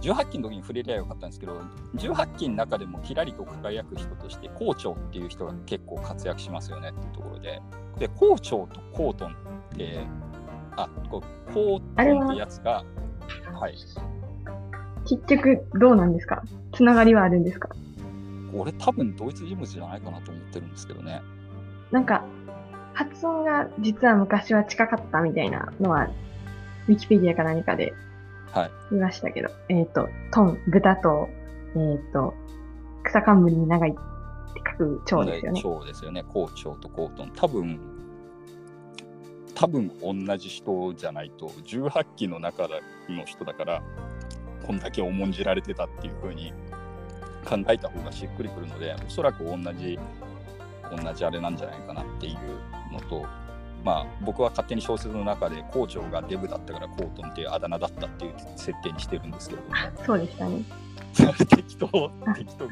[0.00, 1.60] 18期の時に触れりゃよかったんですけど、
[1.96, 7.60] 18期の中でもきらりと輝く人として、校長っていう人が結構活躍しますよねっていうところで、
[7.98, 9.34] で、校長とコートンっ
[9.76, 10.00] て、
[10.76, 12.84] あ、こうコートンってやつが、
[13.52, 13.74] はい。
[15.08, 16.42] 結局どうなんですか？
[16.72, 17.68] つながりはあるんですか？
[18.54, 21.22] 俺多分同一人物じゃないかなと思ってるんですけどね。
[21.90, 22.24] なんか、
[22.94, 26.08] 発音が実は昔は近かったみたいなのは、
[26.88, 27.92] ウィキペディアか何かで
[28.52, 28.70] はい。
[28.90, 31.28] 見ましたけど、えっ、ー、と、トン、豚と、
[31.74, 32.34] えっ、ー、と、
[33.04, 34.00] 草冠に長いって
[34.70, 35.60] 書く蝶ですよね。
[35.62, 36.24] 蝶ですよね。
[36.24, 37.32] 校長とコートン。
[37.34, 37.80] 多分、
[39.54, 42.68] 多分同じ人じゃないと、18期の中
[43.08, 43.82] の人だから、
[44.66, 46.52] こんだけ重んじられてたっていうふうに
[47.44, 49.98] 考えた方がしっくりくるので、おそらく同じ、
[50.90, 53.26] 同じあれなんじゃないかなっていうのと、
[53.84, 59.62] まあ、僕は勝手に小説の中で校長がデブだったからコートンっていうあだ名だったっていう設定にしてるんですけど。
[59.62, 59.68] も
[60.04, 60.62] そうでしたね。
[61.48, 61.88] 適当
[62.34, 62.68] 適当。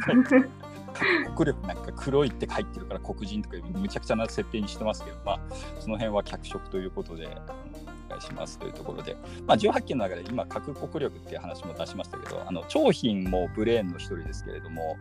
[1.37, 5.41] 国力なんか黒いって書いてるから黒人とかむちゃくちゃな設定にしてますけど、まあ、
[5.81, 14.97] その辺は脚色ということでお願いしますというところで、まあ、18期の中で今核国力っていう話も出しましたけどあの長品もブレーンの一人ですけれども、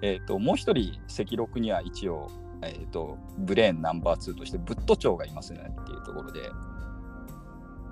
[0.00, 2.30] えーともう一人赤禄には一応
[2.62, 6.40] えーと、ブレーンナンバー2としてブッド長がいますねっていうところで、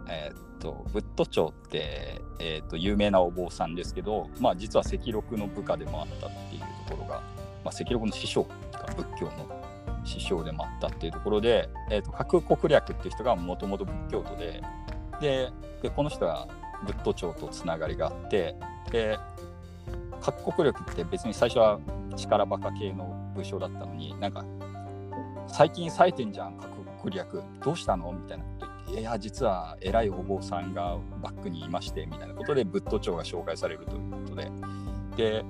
[0.08, 7.22] えーと、ブッド長って、えーと、有名なお坊さんですけど、まあ、実は赤禄の部下でもあったっていうところが、
[7.64, 9.60] まあ、赤禄の師匠か仏教の
[10.04, 14.62] 師匠でもあったっていうところで、えー、と核国略っていう人がもともと仏教徒で
[15.20, 15.50] で
[15.82, 16.48] でこの人は
[16.86, 18.54] ブッド長とつながりがあって
[18.90, 19.18] で
[20.20, 21.78] 核国力って別に最初は
[22.16, 24.44] 力バカ系の武将だったのになんか
[25.52, 26.70] 最近冴えてんじゃん、核
[27.02, 27.42] 国略。
[27.62, 28.12] どうしたの？
[28.12, 34.50] みたいなこと言って、いや、実は偉いお坊さんがバックにいまして、みたいなことで、ブッド長が紹介されるということで。
[35.16, 35.44] で、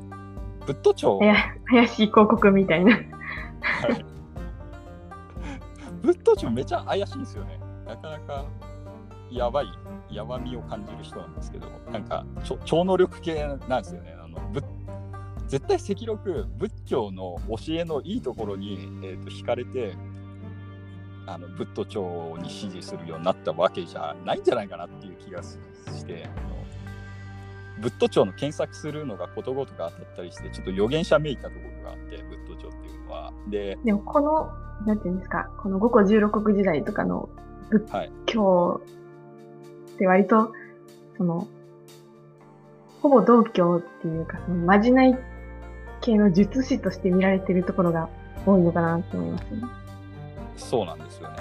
[0.67, 1.19] ブッド長。
[1.19, 2.95] 怪しい広告みたいな。
[2.95, 3.05] はい。
[6.03, 7.61] ブッド長めちゃ怪しいんですよね。
[7.87, 8.47] なかなか
[9.31, 9.67] やばい、
[10.11, 12.25] やばみを感じる人なんですけど、なんか
[12.65, 14.17] 超能力系なんですよね。
[14.23, 14.39] あの
[15.51, 19.95] 絶対赤禄仏教の教えのいいところに、えーと、惹かれて
[21.27, 25.59] あの仏徒長に支持するようになったわけじゃないんじゃないかなっていう気がし
[26.07, 26.29] て
[27.81, 33.33] 仏徒長の検索するのがことごとく当たったりしてちょっと予言者めいたところがあって仏徒長っていうのは。
[33.49, 34.53] ででもこの
[34.87, 37.29] なんていうんですかこの五個十六国時代とかの
[37.71, 37.91] 仏
[38.27, 38.81] 教
[39.95, 40.49] って割と、はい、
[41.17, 41.49] その
[43.03, 45.30] ほぼ道教っていうかそのまじない
[46.01, 48.09] 系の術師として見られてるところが
[48.47, 49.63] 多いのかなと思いますね。
[50.57, 51.37] そうなんですよね。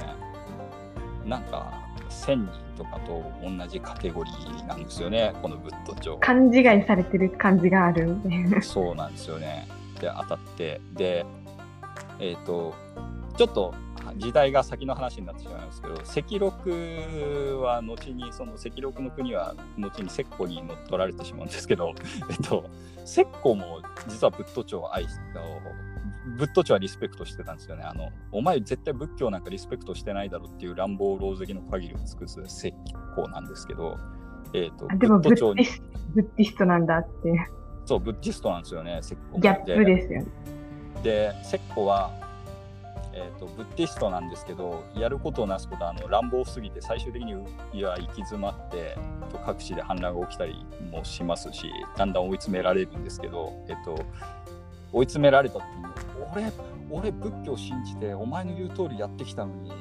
[1.26, 1.72] なんか、
[2.10, 6.18] 1000人とかと同じカテゴリーなんですよね、このブッド帳。
[6.18, 8.18] 勘違いされてる感じがある
[8.62, 9.68] そうなんですよね。
[9.99, 11.26] で、当たって、で、
[12.20, 12.74] えっ、ー、と、
[13.38, 13.74] ちょっと
[14.18, 21.93] 時代が先の話になってしまいますけど赤禄は後にその赤禄の国は後に石膏に乗っ取られてしまうんですけど、
[22.30, 22.70] えっと、
[23.05, 25.41] 石膏も実は仏徒長を愛した
[26.38, 27.84] 仏徒長はリスペクトしてたんですよね。
[27.84, 32.74] あのお前絶対仏教なんかリスペクトしてないだろっていう乱暴老石の限りを尽くす石
[33.16, 33.97] 膏なんですけど、
[34.53, 35.66] えーと、でも仏徒長に
[36.14, 37.47] ブッディストなんだって。
[37.86, 40.28] そう、ブッディストなんですよね、石膏ギャップですよね。
[41.03, 42.12] で、石膏は
[43.20, 47.34] えーと、ブッディストなんですけどやることをなすことはあの乱暴すぎて最終的に
[47.74, 48.97] いや行き詰まって
[49.30, 54.05] と各地で反乱が起きたりもしますしだんだん追い詰められるんですけど、えーと、
[54.93, 55.86] 追い詰められた時に
[56.34, 56.51] 俺
[56.91, 59.72] 俺仏教信じてお前の言う通りやってきたのに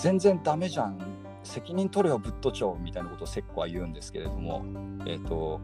[0.00, 0.98] 全然ダメじゃん
[1.44, 4.64] 責任取れよブッド長みたいなことをセッコは言うんですけれども、
[5.06, 5.60] えーと、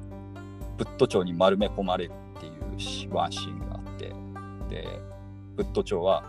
[0.76, 4.12] ブッド長に丸め込まれるっていうワンシーンがあって
[4.68, 4.87] で
[5.57, 6.24] ブッド長は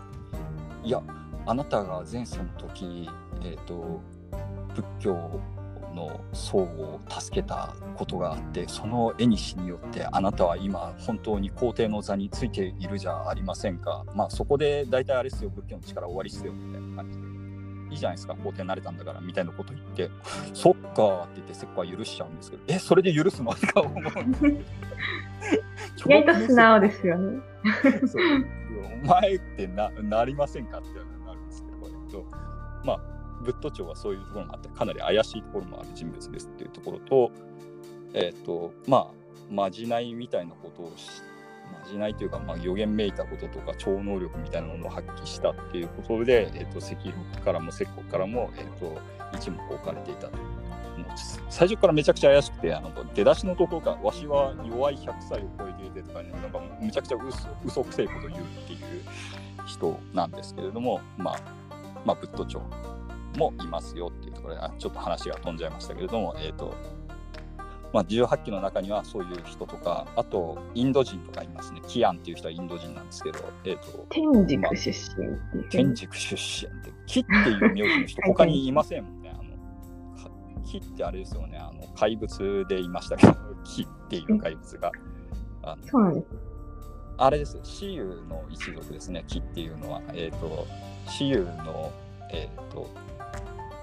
[0.86, 1.02] いや
[1.46, 3.10] あなたが前世の時、
[3.42, 4.00] えーと、
[4.72, 5.40] 仏教
[5.92, 14.04] の僧を助けたことがあってその絵にしによってあなたは今本当に皇帝の座についているじゃありませんか。
[14.14, 17.26] まあそこで大体あれっすよ仏教の力終わりっすよみたいな感じで。
[17.88, 20.08] いいじゃないですか皇帝になれたんだからみたいなこと言って。
[20.54, 20.96] そっかって
[21.36, 23.52] 言ってセッコは許しちゃうんですけどえそれで許すの？
[23.58, 23.96] とか思う
[26.06, 27.40] 意外と素直ですよね。
[28.06, 28.22] そう
[29.02, 30.88] お前ってななりませんかって
[31.24, 32.24] なるんですけど、えっと、
[32.84, 33.00] まあ、
[33.42, 37.30] ブッド長はそういうところもあって、かなり怪しいところもある人物ですっていうところと、
[38.14, 39.06] えっと、まあ、
[39.50, 41.22] まじないみたいなことをし、
[41.72, 48.98] まじないというか、まあ、予言めいたこととか、超能力みたいなものを発揮したっていうことで、えっと、赤禄からも石国からも、えっと、
[49.34, 50.38] 一目置かれていたと。
[51.48, 58.80] 最初からめちゃくちゃ怪しくて、あの出だしのところが、わしは弱い100歳を超えていてとか、ね、なんかむちゃくちゃ嘘嘘くせえこと言うっていう
[59.66, 61.40] 人なんですけれども、まあ、
[62.04, 62.60] まあ、ブッド長
[63.36, 66.74] もいますよっていうところで、あちょっと話が飛んじゃいましたけれども、えっ、ー、と、
[67.92, 71.80] まあ、18期の中にはそういう人とか、あと、インド人とかいますね。
[71.86, 79.15] キアンっていう人はインド人なんですけど、えっ、ー、と、天竺出身、まあ、天竺出身って、キっていう名字の人、他にいませんもん
[80.66, 84.90] 木ってあれですよね、あの怪物でいましたけど、木っていう怪物が。
[85.62, 86.26] あそうなんです。
[87.18, 90.02] あれです、シユの一族ですね、木っていうのは。
[90.12, 90.66] えっ、ー、と、
[91.08, 91.90] シユの、
[92.30, 92.90] えっ、ー、と、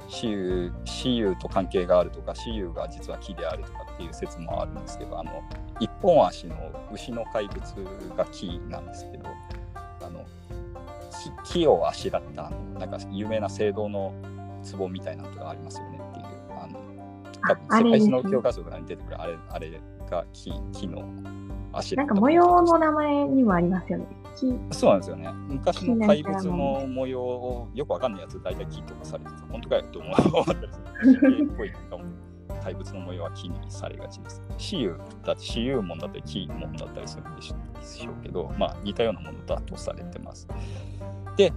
[0.07, 5.41] シユ、シユと関係があるとか、シユが実は木であるとかっていう説もあるんですけど、あの、
[5.79, 6.55] 一本足の
[6.91, 7.59] 牛の怪物
[8.15, 9.29] が木なんですけど、
[10.01, 10.23] あの、
[11.43, 14.13] 木をあしらったあの、なんか有名な聖堂の
[14.77, 16.02] 壺みたいなのがありますよね
[17.49, 21.03] 世界史の教科書とかに出てくるあれ、あれが木木の
[21.73, 24.05] 足なんか模様の名前にもありますよね。
[24.71, 25.29] そうなんですよね。
[25.47, 29.37] 昔の怪物の模様をよくわかんないやつ、大体木とかされてた。
[29.51, 30.69] 本当かよと思ったり
[31.03, 31.49] する。
[31.51, 32.03] っぽいかも。
[32.63, 34.41] 怪物の模様は木にされがちです。
[34.57, 40.47] 私有だって私有門だったり木門だったりするんでしょうけど、まあ似たようなものだとされてます。
[41.35, 41.51] で、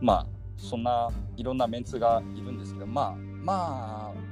[0.00, 0.26] まあ
[0.56, 4.31] そんないろんなメンツがいるんですけど、まあまあ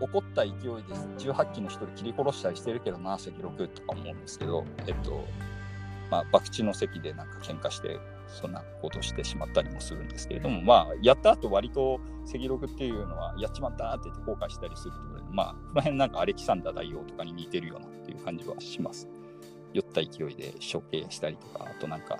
[0.00, 0.60] 怒った勢いで
[1.18, 5.24] 18機の1人切り殺したりしてるけどな赤6とか思うんですけどえっと
[6.10, 19.08] まあ博打の席でなんか喧嘩してそんなことしてしまったりもするんですけれどもまあやった後割と赤6っていうのはやっちまったって言って後悔したりするところでまあこの辺なんかアレキサンダー大王とかに似てるようなっていう感じはします。
[19.74, 22.16] 酔った勢いで処刑したりとかあとなんか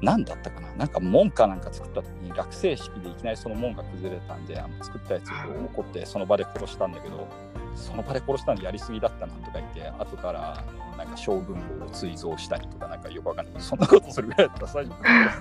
[0.00, 0.68] 何だったかな？
[0.76, 5.32] なんか門かなんか作った時に落成式でいきなりその門が崩れたんであの作ったやつを
[5.66, 7.26] 怒ってその場で殺したんだけど
[7.74, 10.64] その場で殺したのやりすぎだったなとか言って後から
[10.96, 13.62] なんか将軍号を追贈したりとかなんかよくわかんない。
[13.62, 15.38] そんなことするぐらいだったら最初から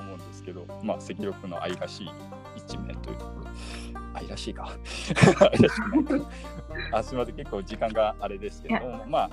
[0.00, 2.10] 思うんですけどまあ赤力の愛らしい
[2.56, 3.50] 一面というところ。
[4.14, 4.70] 愛らしいか。
[5.40, 6.22] 愛らしくない
[6.92, 7.36] あすみません。
[7.36, 8.74] 結構時間があれですけど
[9.06, 9.30] まあ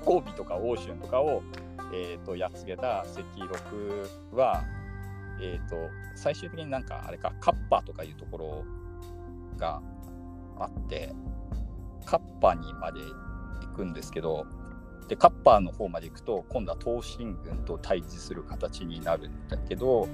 [0.00, 1.42] 交尾とか欧州とかを
[1.92, 4.64] えーと、やっつけた赤六は、
[5.40, 5.76] えーと、
[6.14, 8.64] 最終的になんかあれかカッパーとかいうところ
[9.56, 9.80] が
[10.58, 11.12] あって
[12.04, 14.46] カッパーにまで行くんですけど
[15.08, 20.08] でカッパーの方まで行くと今度は東進軍と対峙する形になるんだけど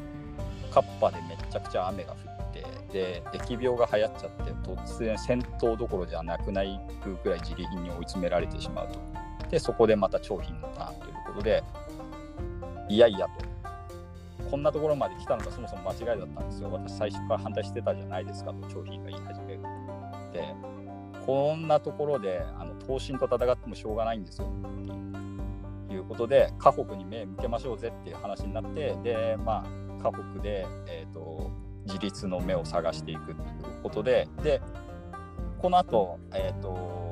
[0.71, 6.79] カッパーでめちゃくちゃ雨が降ってで疫病が流行っちゃって突然戦闘どころじゃなくなる
[7.23, 9.12] ぐらい自利品に追い詰められてしまうと。
[9.53, 11.63] でそこでまた商品のターンということで、
[12.89, 13.53] いやいやと。
[14.51, 16.71] こんなところまで来たのがそもそも間違いだったんですよ。
[16.73, 19.61] 私最初から反対してたじゃないですかと、商品が言い始める。
[20.33, 20.55] で、
[21.27, 24.49] こんなところで、あの、東進と戦ってもしょうがないんですよ。
[25.89, 31.51] ということで、家北に目向けましょうぜっていう話になって、で、まあ、家北で、え、ー、と、
[31.85, 33.37] 自立の目を探していくという
[33.83, 34.63] ことで、で、
[35.59, 37.03] この後、えっ、ー、と、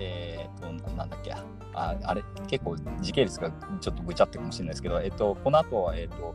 [0.00, 6.34] えっ、ー、と、なんだっけ、ああれ、結構時系列がちょっとぐちゃってかもしれないですけど、えっと、この後は、えっと、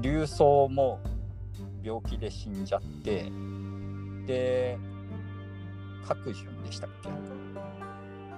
[0.00, 1.00] 竜僧も
[1.82, 3.30] 病気で死んじゃって、
[4.26, 4.78] で、
[6.06, 7.08] 各順でしたっけ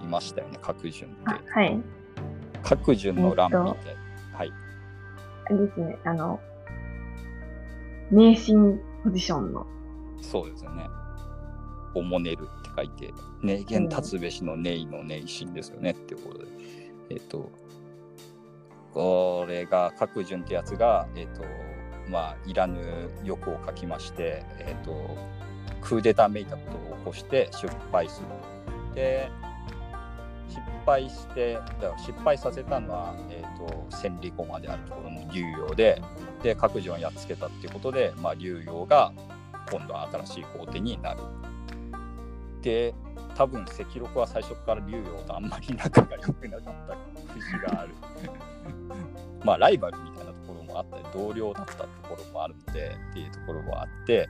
[0.05, 1.51] いましたよね、各順って。
[1.51, 1.81] はい。
[2.63, 3.97] 各順の乱見て、
[4.35, 4.53] はい。
[5.47, 6.39] あれですね、あの、
[8.11, 9.67] 名神ポジションの。
[10.21, 10.85] そうですよね。
[11.95, 16.47] おもねるって書いて、名言立つべしのネイのネイシンですよねっていうことで。
[17.11, 17.51] えっ、ー、と、
[18.93, 21.45] これが各順ってやつが、えっ、ー、と、
[22.11, 22.81] まあ、いらぬ
[23.25, 25.17] 欲を書きまして、えっ、ー、と、
[25.81, 28.95] クーデターめいたことを起こして失敗する。
[28.95, 29.31] で、
[30.49, 36.03] 失敗して、だから失敗させたのは、えーと、千里駒であるところの竜陽で、
[36.43, 39.13] で、各自をやっつけたっていうことで、まあ、竜陽が
[39.71, 41.21] 今度は新しい皇帝になる。
[42.63, 42.95] で、
[43.35, 47.95] 多分赤禄は最初から竜陽とあんまり仲が良くなかった節がある。
[49.45, 54.29] まあ、ライバルみたいなところもあったり、同僚だったところもあるので、っていうところもあって、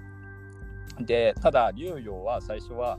[1.00, 2.98] で、ただ、竜陽は最初は、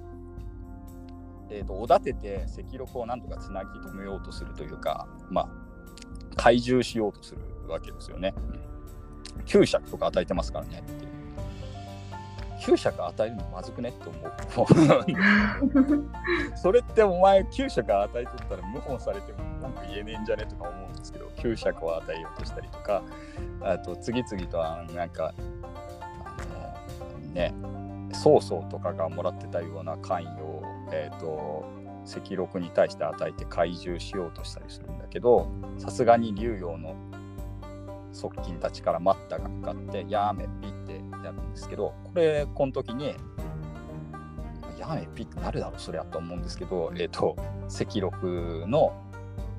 [1.50, 5.50] えーと、おだてて赤禄をなんとかつなぎ止めようとするというか、まあ、
[6.32, 8.34] 懐柔しようとするわけですよね。
[9.46, 11.21] 9尺とか与えてますからねっていう。
[12.62, 14.09] 9尺与えるのまずくねって
[14.55, 14.68] 思う。
[16.55, 23.01] それってお前9尺与えとったら謀反されても文句言えねえんじゃねとか思うんですけど9尺を与えようとしたりとか
[23.62, 24.57] あと次々と
[24.93, 27.53] なんかあのね
[28.14, 31.66] 曹操とかがもらってたような関与をえーと、
[32.05, 35.47] 赤禄に対して与えて懐柔しようとしたりするんだけど
[35.78, 36.95] さすがに竜陽の
[38.14, 43.16] 側近たちから待ったがかかって「やめぴ」ってやるんですけどこれこの時に
[44.78, 47.36] 「やめぴ」ってなるだろうそりゃと思うんですけど、えーと、
[47.68, 48.93] 赤禄の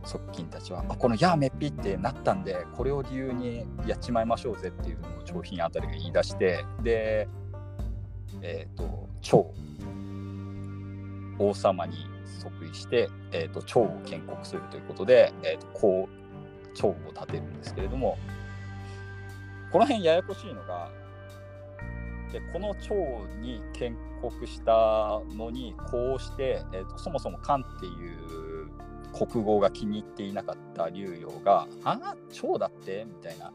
[0.05, 7.29] 側近たちは「あこのやめっぴ」ってなったんでこれを理由にやっちまいましょうぜっていうのを長品あたりが言い出してで
[8.43, 9.53] えっ、ー、と長
[11.39, 12.07] 王様に
[12.41, 18.19] 即位して、えーと、長を建国するということで、えーと、こう長を立てるんですけれども
[19.73, 20.91] この辺ややこしいのが
[22.31, 22.95] でこの長
[23.41, 28.69] に建国したのにこうして、えーと、そもそも漢っていう
[29.13, 33.53] 国語が気に入っていなかった竜陽が「ああ長だって?」みたいな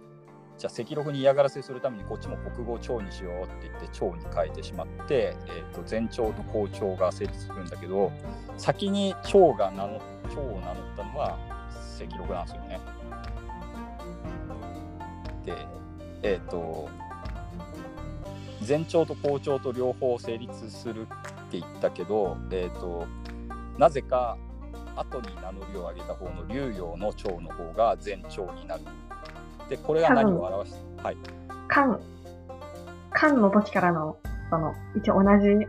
[0.57, 8.11] じゃあ赤禄に嫌がらせするためにこっちも国語長にしようって言って長に変えてしまって、えー、と前長と後長が成立するんだけど
[8.57, 10.01] 先に長が名乗
[10.33, 11.37] 長を名乗ったのは
[11.99, 12.79] 赤禄なんですよね。
[15.45, 15.53] で
[16.23, 16.89] えっ、ー、と
[18.67, 21.05] 前長と後長と両方成立するっ
[21.49, 23.07] て言ったけど、えーと、
[23.77, 24.37] なぜか
[24.95, 28.81] 後に名乗りを上げた方の竜陽の長の方が前長になる
[29.69, 31.17] で、これが何を表すはい。
[31.67, 31.99] 漢、
[33.11, 34.17] 漢の時からの、
[34.49, 35.67] その、一応同じ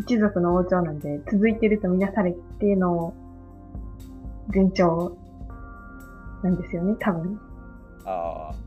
[0.00, 3.14] 一族の王朝なんで、続いてるとみなされての
[4.52, 5.16] 前兆
[6.42, 7.40] なんですよね、多分。
[8.04, 8.63] ああ。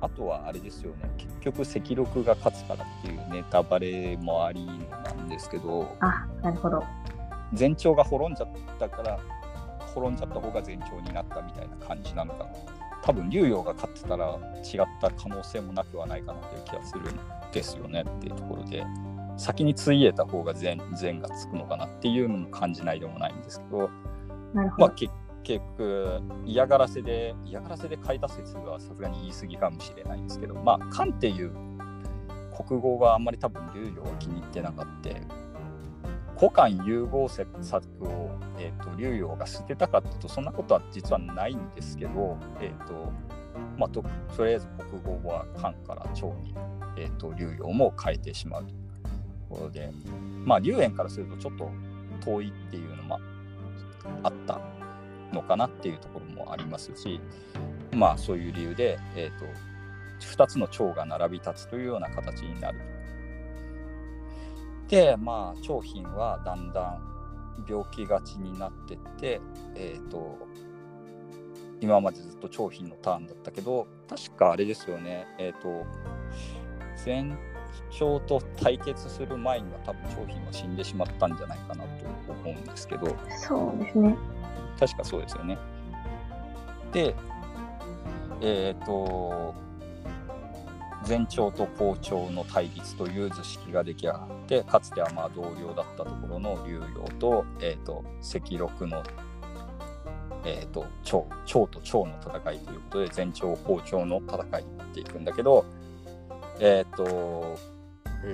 [0.00, 6.82] まあ、あとはあれですよね、結局赤禄が勝つからっていうネタバレもありなんですけど、あ、なるほど。
[7.58, 9.18] 前兆が滅んじゃったから、
[9.94, 12.50] 転んじゃった方が前兆になったみたいな感じなのかな。
[13.02, 17.18] 多分竜陽が勝ってたら違った可能性もなくはないかなという気がするん
[17.52, 18.84] ですよねっていうところで。
[19.36, 23.88] 先についえた方が善善がつくのかなっていうのも感じないでもないんですけど。
[24.78, 25.27] まあ結局
[26.44, 31.52] 嫌がらせで嫌がらせで書いた説はさすがに言い過ぎかもしれないんですけどまあ漢っていう
[32.66, 35.08] 国語があんまり多分竜陽は気に入ってなかった。
[36.38, 37.48] 古漢融合策
[38.04, 43.12] を、えーと、竜陽が捨てたかというとそんなことは実はないんですけど、えーと
[43.76, 44.04] まあ、と
[44.36, 46.54] とりあえず国語は漢から長に、
[46.96, 48.88] えーと、竜陽も変えてしまうという
[49.48, 49.90] ころで、
[50.44, 51.70] まあ、龍炎からするとちょっと
[52.24, 53.18] 遠いっていうのも
[54.22, 54.60] あった
[55.32, 57.20] のかなっていうところもありますし、
[57.92, 59.44] まあ、そういう理由で、えーと、
[60.20, 62.78] 2つの長が並び立つというような形になる。
[64.88, 67.18] でまあ商品はだんだん
[67.68, 69.40] 病気がちになってって、
[69.74, 70.38] えーと、
[71.80, 75.26] 今までずっと商品のターンだったけど確かあれですよね。
[75.38, 75.84] えっ、ー、と
[77.04, 77.36] 前
[77.90, 83.14] 兆と対決する前には多分商品は死んでしまったんじゃないかなと思うんですけど。
[83.28, 84.16] そうですね。
[84.78, 85.58] 確かそうですよね。
[86.92, 87.14] で
[88.40, 89.54] えっ、ー、と
[91.06, 99.02] 前朝と後朝の対立という図式が出来上がってかつてはまあ同僚だったところの竜陽と,、えーと、赤禄の、
[100.44, 105.64] えーと、長長と長の戦いということで前朝後朝の戦いになっていくんだけど、
[106.60, 107.58] えっ、ー、と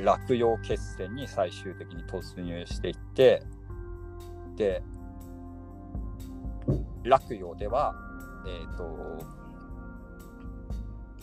[0.02, 3.42] 落葉決戦に最終的に突入していって
[4.56, 4.82] で
[7.04, 7.94] 落葉では、
[8.46, 9.44] えっ、ー、と、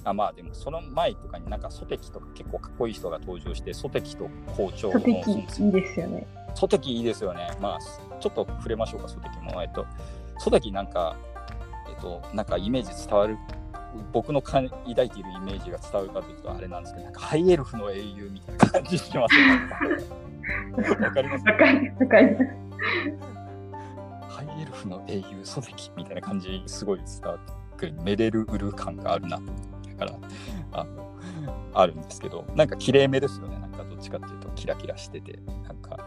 [0.03, 6.27] あまあでもその前とかになんかソテキとか結構かっこいい人が登場してソテキと校長のソテキいいですよね。
[6.55, 7.51] ソテキいいですよね。
[7.61, 7.79] まあ
[8.19, 9.61] ちょっと触れましょうかソテキも。
[9.61, 9.85] えっと
[10.39, 11.15] ソテキなんか
[11.87, 13.37] えっとなんかイメージ伝わる
[14.11, 20.95] 僕のか抱いているイメージが伝わるかというとあれなんですけどなんかハイエルフの英雄みたいな感じしますよね。
[21.05, 21.45] わかります。
[21.45, 21.57] わ
[22.07, 23.40] かります
[24.61, 29.39] エルフの英雄ソテキみたいな感じすごい伝わってくるメレルウル感があるな
[30.01, 30.13] から
[30.71, 31.11] あの
[31.73, 35.97] あるんですけどなんか綺麗めですよねなんかどっちかっていうとキラキラしててなんか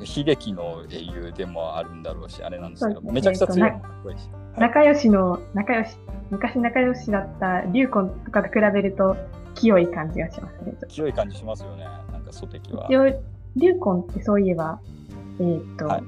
[0.00, 5.96] 悲劇の英雄でもあるんだろうしあれなんですけど、ね、めちゃくちゃ強いかっこいいし、仲良しの仲良し
[6.30, 9.16] 昔仲良しだったリュウコンとかと比べると
[9.54, 10.74] 清い感じがしますね。
[10.88, 12.86] 清い感じしますよねなんかソテキは。
[12.88, 13.06] 一応
[13.56, 14.78] リュウコンってそういえば
[15.40, 16.02] えっ、ー、と、はい、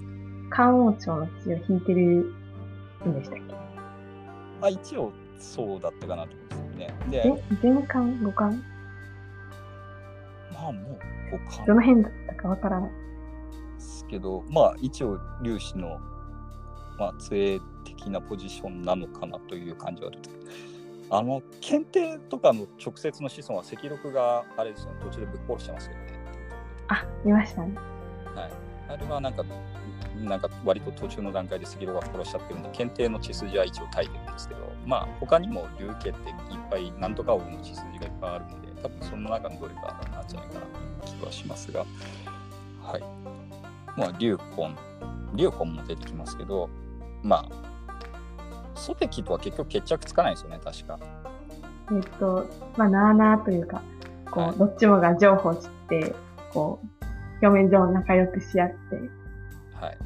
[0.55, 2.33] 漢王朝の血を引いてる
[3.05, 3.55] んでしたっけ？
[4.63, 7.43] あ一応そうだったかなと思うんですよね。
[7.61, 8.63] で、前巻、五巻？
[10.53, 10.99] まあもう
[11.33, 11.67] 五巻。
[11.67, 12.91] どの辺だったかわからない。
[12.91, 15.99] ですけど、まあ一応粒子の、
[17.01, 20.13] まあ、杖的なポジションなのかなという感じは
[21.11, 25.99] あの、検定とかの直接の子孫は赤禄があれですよね、途中でぶっ殺してますよね。
[26.87, 27.75] あ、見ましたね。
[28.37, 28.53] はい。
[28.89, 29.43] あれはなんか、
[30.25, 36.15] なんか割と途中の段階で杉戸が殺しちゃってるんで、検定の血筋は一応耐えてるんですけど、まあ他にも流家っていっ
[36.71, 40.61] ぱいなんとか王の血筋がいっぱいあるので、多分その中のどれかなんじゃないかな
[41.07, 41.85] という気はしますが、
[42.83, 43.03] はい。
[43.97, 44.75] まあ、龍魂、
[45.35, 46.69] 龍魂も出てきますけど、
[47.23, 50.99] まあ、ソテキとは結局決着つかないですよね、確か。
[51.93, 52.47] えっと、
[52.77, 53.83] まあ、なあなあというか、
[54.31, 56.15] こう、はい、どっちもが情報知って、
[56.53, 58.97] こう、表面上仲良くし合って、
[59.75, 59.99] はい。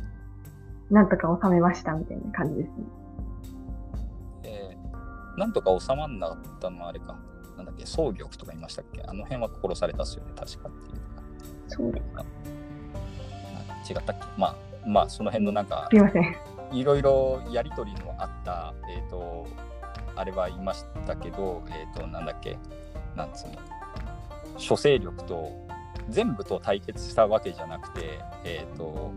[0.91, 2.75] なんとか収めましたみたいな感じですね。
[4.45, 7.17] えー、なんとか収まんなかったのはあれか。
[7.57, 9.03] なんだっけ、総玉とか言いましたっけ？
[9.03, 11.01] あの辺は殺されたっすよね、確かっていう
[11.67, 12.25] そうですか。
[13.91, 14.27] 違ったっけ？
[14.37, 14.55] まあ、
[14.87, 16.37] まあ、その辺のなんか、すいません。
[16.71, 19.47] いろいろやりとりのあった、えっ、ー、と、
[20.15, 22.59] あれは言いましたけど、えっ、ー、と、なんだっけ、
[23.17, 23.55] なんつうの、
[24.57, 25.51] 諸勢力と
[26.09, 29.13] 全部と対決したわけじゃなくて、えっ、ー、と、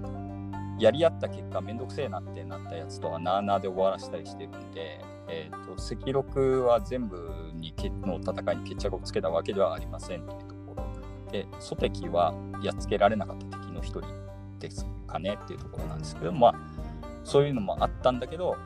[0.81, 11.31] やり合った結果、めんどくせえなってなったやつとはなあなあで終わらせたりしてるんで、えーと、赤禄は全部にの戦いに決着をつけたわけではありませんというところ。
[11.31, 12.33] で、ソテキは
[12.63, 14.01] やっつけられなかった敵の一人
[14.59, 16.55] ですかねっていうところなんですけど、まあ、
[17.23, 18.57] そういうのもあったんだけど、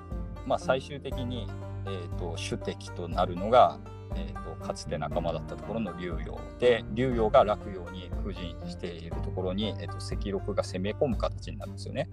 [0.46, 1.48] まあ、最終的に、
[1.86, 3.78] えーと主敵となるのが、
[4.16, 12.10] えーと、かつて仲間だったところの竜陽で竜陽が落陽に布陣しているところに、えーと、赤禄が攻め込む形になるんですよね。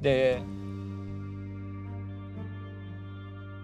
[0.00, 0.42] で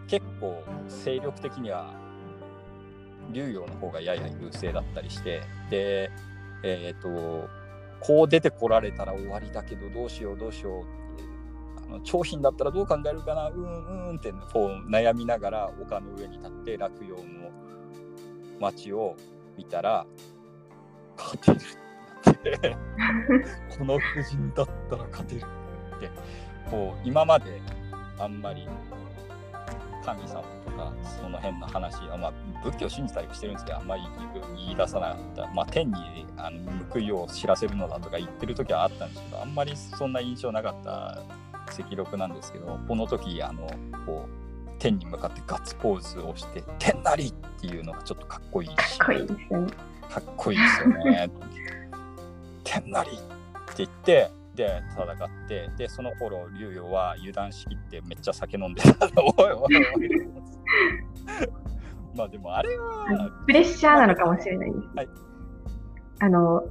[0.08, 1.94] 結構勢力的には
[3.32, 6.10] 竜陽の方がやや優勢だったりしてで
[6.64, 7.48] えっ、ー、と
[8.00, 10.99] こう出てこられたら終わりだけどどうしようどうしよう
[11.90, 13.48] あの長品だったらどう考えるかな？
[13.48, 17.50] うんうんってこう悩みながら丘の上に立って落葉の
[18.60, 19.16] 街を
[19.56, 20.06] 見たら
[21.16, 21.56] 勝てる
[22.30, 22.76] って
[23.78, 25.38] この夫人だったら勝てる
[25.96, 26.10] って
[26.70, 27.60] こう今まで
[28.18, 28.68] あんまり
[30.04, 32.32] 神様とかその辺の話は、まあ、
[32.64, 34.02] 仏教を信じたりしてるんですけどあんまり
[34.56, 36.60] 言い出さなかった、まあ、天にあの
[36.90, 41.22] 報いを知らせるのだとか言ってる時はあったんですけどあんまりそんな印象なかった
[41.70, 43.68] 赤録なんですけどこの時あの
[44.06, 49.72] こう天に向かってガッツポーズをして「天なり!」っていうのがちょっとかっこいいしかっこいいですよね。
[50.10, 51.30] かっこいいですよね
[52.64, 53.20] 天なりって
[53.78, 59.08] 言ってで戦ってでその頃竜陽は油断しきってめっちゃ酒飲んでた
[62.16, 65.08] まあでもあれはプレッシャーなのかもしれないです、はい、
[66.18, 66.64] あの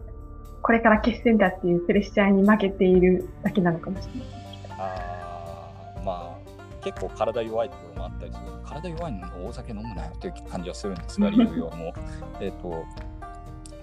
[0.61, 4.38] これから決戦だっていうプレッシャーに負けているだけなのかもしれない
[4.79, 6.49] ああまあ
[6.83, 11.93] 結構体弱いところもあったりする体弱いのに大酒飲むなよっていう感じはするんですが、竜陽 も。
[12.39, 12.85] えっと、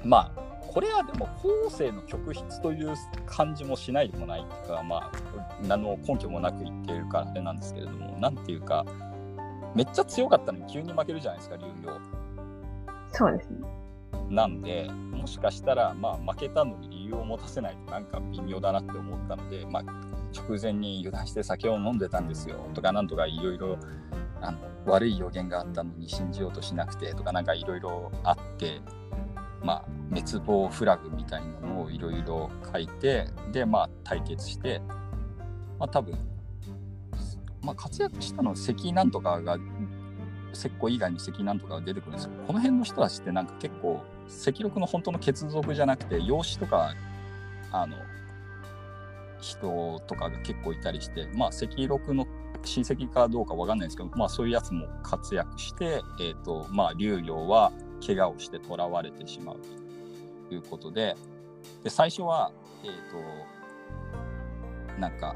[0.04, 2.94] まあ、これはでも後世の曲筆という
[3.26, 5.12] 感じもしないでもないというか、まあ、
[5.62, 8.84] 何の根拠もなく言っているからあれなんですけれども、なんていうか、
[9.74, 11.92] めっちゃ強かったのに急に負けるじゃないですか、竜陽。
[13.12, 13.66] そうですね。
[14.28, 19.84] なんで、もしかしたら、まあ、負けたのに理由を持たせないとなんか微妙だなって思ったので、まあ、
[20.36, 22.68] 直前に油断して酒を飲んでたんですよ。
[22.74, 23.78] とかなんとかいろいろ
[24.86, 28.80] 悪い予言があったのに信じようとしなくてとかなんかいろいろあって
[29.62, 34.80] まあ滅亡フラグみたいなのをいろいろ書いてでまあ対決して
[35.78, 36.16] まあ多分
[37.66, 39.58] まあ、活躍したのは関なんとかが
[40.52, 44.04] 石膏以外に関なんとかが出てくるんですけどこの辺の人たちってなんか結構
[44.46, 46.94] 赤禄の本当の血族じゃなくて養子とか
[47.72, 47.96] あの
[49.46, 52.26] 人とかが結構いたりしてまあ赤禄の
[52.64, 57.72] 親戚かどうかわかんないですけど、まあ、そういうやつも活躍して、えーとまあ、竜陽は
[58.04, 59.56] 怪我をして囚われてしまう
[60.48, 61.16] ということで
[61.82, 62.52] で最初は、
[62.84, 62.94] えっ、ー、
[64.94, 65.34] となんか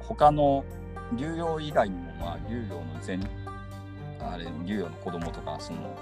[0.00, 0.64] 他の
[1.12, 3.18] 竜陽以外にも、まあ、竜陽の前
[4.20, 5.96] あれ竜陽の子供とかその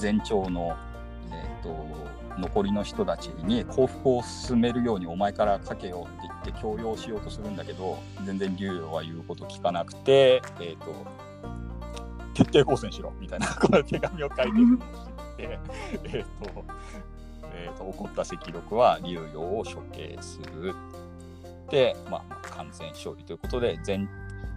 [0.00, 0.76] 前朝の、
[1.30, 1.68] えーと、
[2.38, 11.06] 残りの人たちに幸福を進めるようにお前からかけようって言って強要しようとするんだけど全然竜陽は言うこと聞かなくて、えーと、
[12.34, 14.84] 徹底抗戦しろみたいなこの手紙を書いてるのを知っ
[15.36, 15.58] て
[16.04, 16.64] えっと、
[17.54, 20.74] えーと、怒った赤禄は竜陽を処刑する。
[21.70, 24.08] で、まあ、完全勝利ということで全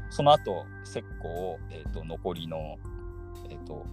[0.09, 2.77] その後石膏を、えーと、残りの、
[3.49, 3.85] えーと、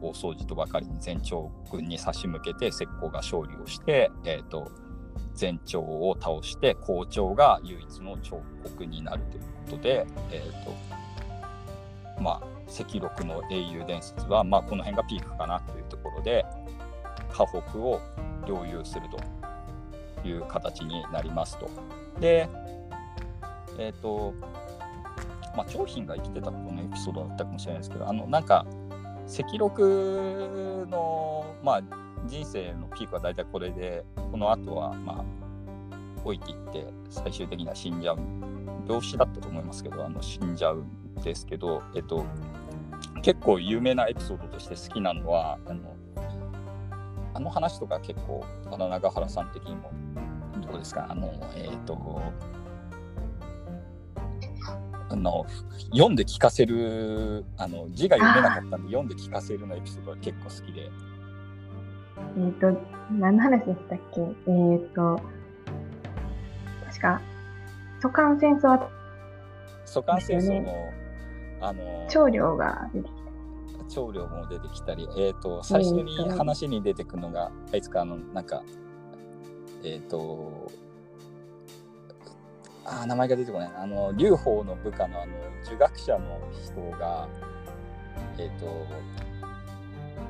[0.00, 4.70] 大掃除とばかりに前朝軍に差し向けて石膏が勝利をして、えーと、
[5.38, 11.00] 前朝を倒して校長が唯一の彫刻になるということで、えーと
[12.22, 16.44] まあ、赤禄の英雄伝説は、まあ、この辺がピークかなというところで
[17.30, 18.00] 河北を
[18.46, 21.70] 領有するという形になりますと。
[22.20, 22.48] で、
[23.78, 24.34] えっ、ー、と、
[25.56, 28.66] まあ、長品が生きてたこのエピソードだったかもしれないですけど、あの、なんか、
[29.30, 31.82] 赤禄の、まあ、
[32.26, 35.24] 人生のピークは大体これで、この後は、まあ、
[36.24, 38.18] 老いていって、最終的には死んじゃう。
[38.88, 42.24] 病死だったと思いますけど、あの死んじゃうんですけど、えっと、
[43.22, 45.94] 結構有名なエピソードとして好きなのは、あの
[47.34, 49.92] あの話とか結構、長原さん的にも
[50.66, 51.06] どうですか？
[51.08, 52.20] あの、えっ、と、
[55.10, 55.44] あの
[55.92, 60.90] 読んで聞かせるあの字が読めなかったんで読んで聞かせるのエピソードは結構好きで。
[62.38, 62.80] えっ、と、
[63.10, 64.20] 何の話でしたっけ？
[64.20, 65.20] えっ、ー、と、
[66.86, 67.20] 確か、
[68.00, 68.90] 蘇韓戦争は、
[69.84, 70.72] 蘇韓戦争の、
[71.60, 73.20] あの、長領が出てきた。
[73.88, 78.62] 長領も出てきたり、えっ、ー、と、最初に話に出てくるのが、あいつか、あの、なんか、
[79.82, 80.70] えっ、ー、と、
[82.84, 83.70] あ名前が出てこない。
[83.76, 85.32] あの、劉邦の部下のあの、
[85.64, 87.28] 儒学者の人が、
[88.38, 88.86] えっ、ー、と、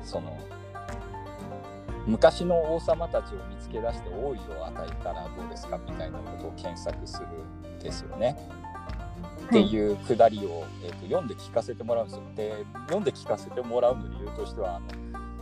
[0.03, 0.37] その、
[2.07, 8.35] 昔の王様たちを見つけ出して王位を与えたらどうですかみたいなことを検索するんですよね。
[9.45, 12.23] っていうくだりを、えーと、読んで聞かせてもらうんですよ。
[12.35, 14.85] で読んで聞かせてもらうの理由としてはあの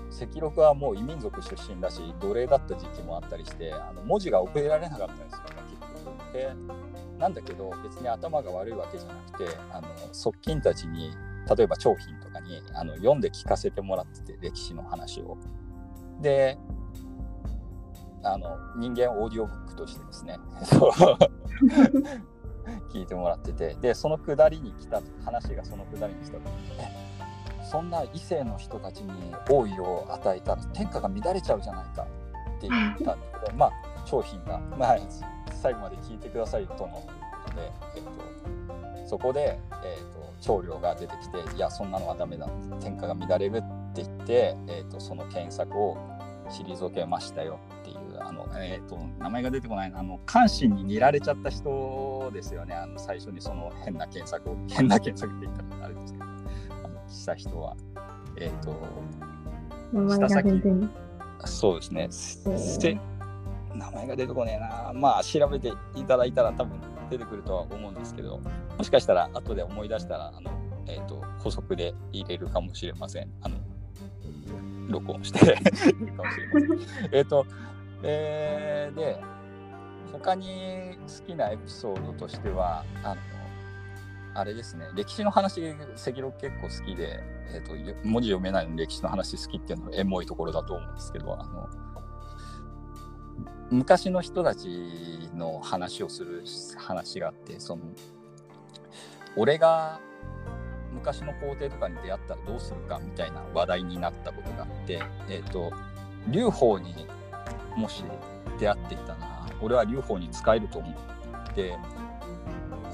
[0.09, 6.33] 赤禄はもう異民族出身だし奴隷だった時期もあったりしてあの文字が覚えられなかったんですよね結局。
[6.33, 6.49] で
[7.19, 11.11] なんだけど別に頭が悪いわけじゃなくてあの側近たちに
[11.55, 15.37] 例えば長品とかにあの読んで聞かせてもらってて歴史の話を。
[16.21, 16.57] で
[18.21, 20.37] あの人間オーディオブックとしてですね
[22.91, 26.91] 聞いてもらっててでそのくだりに来た話がそのくだりに来た時にね
[27.63, 32.05] そんな異性の人たちに王位を与えたら天下が乱れちゃうじゃないかっ
[32.59, 33.71] て言ったんだけどまあ
[34.09, 34.97] 商品が、まあ、
[35.61, 37.09] 最後まで聞いてくださいとのこ
[37.47, 42.47] とで、えっと、そこで、えっと、長領が出てきていやそんなのはダメだ
[42.81, 43.61] 天下が乱れるっ
[43.93, 45.97] て言って、えっと、その検索を
[46.49, 52.73] 退けましたよっていうあの、えーと、名前が出てこないあの関心に似られちゃった人ですよね。
[52.73, 56.25] あの最初にその変な検索を 変な検索って言ったらあれですけど
[57.07, 57.75] した人は、
[58.37, 58.75] えっ、ー、と、
[60.15, 60.61] 下先、
[61.45, 62.07] そうですね、
[63.75, 64.91] 名前が出てこねえな。
[64.93, 66.79] まあ、調べていただいたら多分
[67.09, 68.39] 出てくるとは思うんですけど、
[68.77, 70.51] もしかしたら後で思い出したら、あの、
[70.87, 73.29] え、ー、と、補足で入れるかもしれません。
[73.41, 73.57] あの、
[74.87, 77.09] 録音してかもしれません。
[77.11, 77.45] えっと、
[78.03, 79.21] えー、で、
[80.11, 83.21] 他に好きなエピソードとしては、あの、
[84.35, 87.19] あれですね、歴史の話、赤録結構好きで、
[87.53, 91.67] えーと、文字読めないのに歴史の話好きっていうのはエモいところだと思うんですけど、あの
[93.71, 96.43] 昔の人たちの話をする
[96.77, 97.83] 話があって、その
[99.35, 99.99] 俺が
[100.91, 105.71] 昔の皇帝とかに出会ったらどうするかみたいな話題になったことがあって、えっ、ー、と、
[106.27, 107.07] 劉邦に
[107.75, 108.03] もし
[108.59, 111.77] 出会っていたら、俺は劉邦に使えると思って、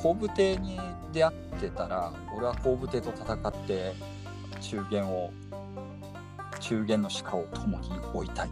[0.03, 0.80] 後部帝に
[1.14, 3.93] 出会ってたら俺は後部帝と戦って
[4.60, 5.31] 中元を
[6.60, 8.49] 中元の鹿を共に追いたい。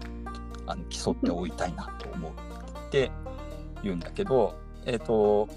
[0.68, 3.11] あの競って追いたいなと思うって
[3.84, 5.48] 言うんだけどえっ、ー、と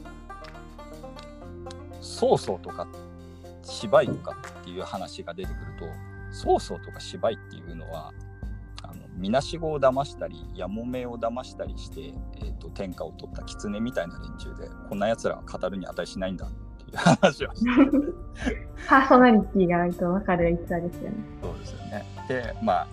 [2.01, 2.87] 曹操とか
[3.63, 5.87] 芝居とかっていう話が出てくると
[6.31, 8.13] 曹操とか芝居っていうのは
[8.83, 17.71] あのみなしごを騙したりやもめを騙したりして、えーと、天下を取った狐みたいな連中でこんなやつらは語るに値しないんだっていう話をし て
[18.89, 21.17] パーソナリティがないと分かる逸話ですよね。
[21.43, 22.89] そうですよねでまあ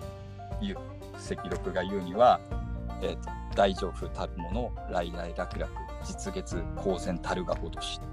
[1.32, 2.40] 赤録が言うには、
[3.02, 5.70] えーと、大丈夫たるもの来来楽々
[6.04, 8.06] 実月公然たるがごとしで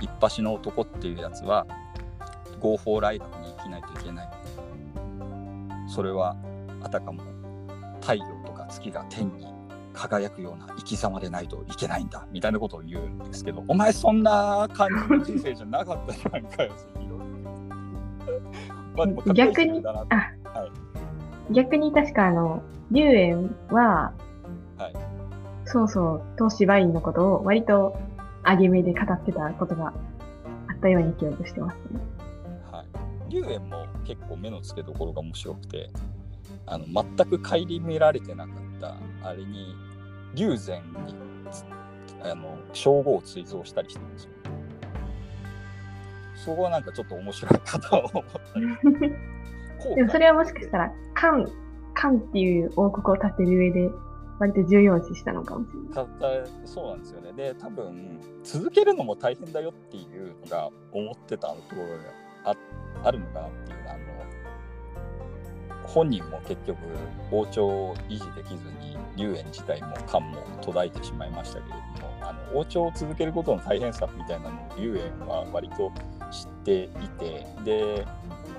[0.00, 1.66] 一発の男っていうやつは
[2.60, 4.28] 合法来楽に生きないといけない
[5.88, 6.36] それは
[6.82, 7.22] あたかも
[8.00, 9.46] 太陽とか月が天に
[9.92, 16.70] 輝くような生き様でないといけないんだみたいなことを言うんですけどお前そんな感じの人生じゃなかったじゃんかよ
[18.94, 20.70] まあでも逆にあ、はい、
[21.50, 24.12] 逆に確かあの龍炎は、
[24.76, 24.94] はい、
[25.64, 27.98] そうそう東芝院のことを割と
[28.44, 29.92] 上げ目で語ってたことがあ
[30.74, 32.00] ったように記憶してますね。
[33.28, 35.90] 龍炎も結構目の付けどころが面白くて
[36.64, 38.96] あの全く顧みられてなかった
[39.28, 39.74] あれに
[40.34, 41.14] 龍禅に
[42.22, 44.30] あの称号を追贈したりしてるんですよ。
[46.34, 49.12] そこはなんかちょっと面白いかと思ったり。
[49.94, 51.44] でもそれはもしかしたら漢
[51.94, 53.90] 漢っていう王国を建てる上で
[54.38, 56.48] 割と重要視したのかもしれない。
[56.64, 57.32] そうなんですよね。
[57.32, 61.82] で多分続けるのも大変だよっていうのが思ってたところ
[62.44, 62.56] があ
[63.04, 63.98] あるのかなっていうあの
[65.88, 66.78] 本人も結局
[67.32, 75.90] 王朝を維持できずに龍炎自体も漢も途絶えてしまいましたけれどもあの王朝を続けることの大変さみたいなのを龍炎は割と
[76.30, 78.06] 知っていてで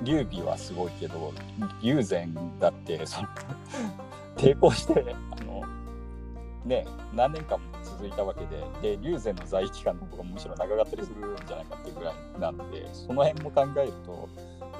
[0.04, 1.34] 劉備はすごいけど
[1.82, 3.28] 龍禅だってその
[4.38, 5.64] 抵抗してあの
[6.66, 8.46] ね何年間も続いたわけ
[8.82, 14.30] でで龍禅の在位期間の方がむしろ長かったりするんじゃないかっていうぐらいなのでその辺も考えると,、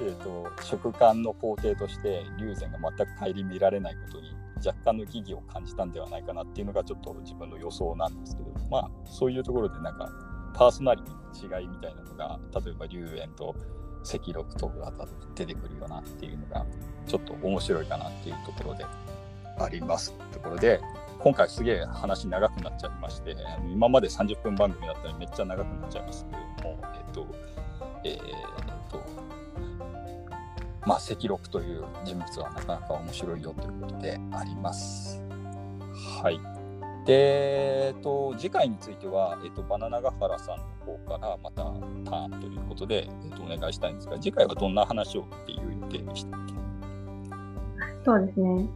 [0.00, 4.34] えーと、職官の皇帝として龍禅が全く顧みられないことに
[4.64, 10.08] 若干の疑義を感じたんではないかなっていうのがちょっと自分の予想なんですけどまあそういうところでなんか
[10.54, 13.54] パーソナリティの違いみたいなのが例えば龍炎と
[14.02, 14.92] 赤禄とか
[15.34, 16.66] 出てくるよなっていうのが
[17.06, 18.86] ちょっと面白いかなっていうところで
[19.58, 20.80] ありますところで
[21.18, 23.36] 今回すげえ話長くなっちゃいまして
[23.70, 27.26] 今まで30分番組だったらめっちゃ長くなっちゃいますけれどもえっと
[28.04, 28.20] えー、っ
[28.90, 29.02] と
[30.86, 35.22] まあ赤禄という人物はなかなか面白いよということであります。
[36.22, 36.40] はい。
[37.04, 40.64] で、えっと、次回については、えっと、バナナガハラさんの
[40.98, 41.62] 方からまた
[42.10, 46.54] ターンということで、えっと、お願いしたいんですが、次回はどんな話をっていう予定でしたっけ？
[48.04, 48.68] そうですね。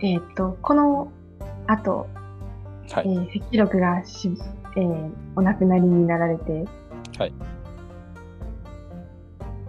[0.00, 1.12] えっ、と、この
[1.66, 2.06] 後、
[2.90, 4.30] はい、えー、赤録がし、
[4.76, 6.64] えー、お亡くなりになられて、
[7.18, 7.32] はい。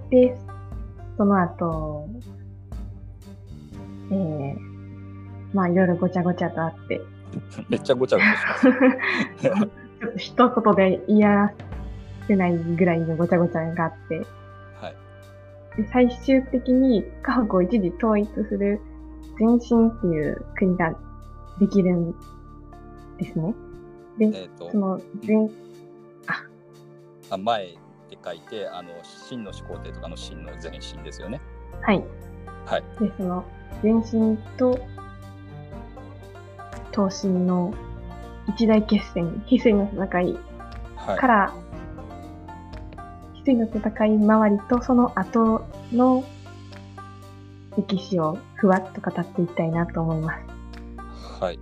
[0.10, 0.38] で、
[1.18, 2.10] その後、
[4.11, 4.56] えー、
[5.53, 7.02] まあいろいろごちゃごちゃとあって。
[7.69, 9.69] めっちゃごちゃごちゃします。
[10.18, 11.53] 一言で言いら
[12.27, 14.18] せないぐらいのごちゃごちゃがあって。
[14.81, 15.81] はい。
[15.81, 18.80] で最終的に家北を一時統一する
[19.39, 20.93] 前進っていう国が
[21.60, 22.11] できるん
[23.18, 23.53] ですね。
[24.18, 25.49] で、えー、その前、
[26.27, 26.43] あ、
[27.31, 27.77] あ前っ
[28.10, 31.41] て書いて、あの、真の始皇帝とかの真の前進ですよね。
[31.81, 32.03] はい。
[32.65, 32.84] はい。
[32.99, 33.43] で、その
[33.84, 34.80] 前進と
[36.95, 37.73] 東進の
[38.47, 40.39] 一大決戦、翡翠の戦い
[41.17, 41.53] から、は
[43.35, 46.23] い、翡翠の戦い周りとその後の
[47.77, 51.41] 歴史をふわっと語っていきたいなと思います。
[51.41, 51.59] はい。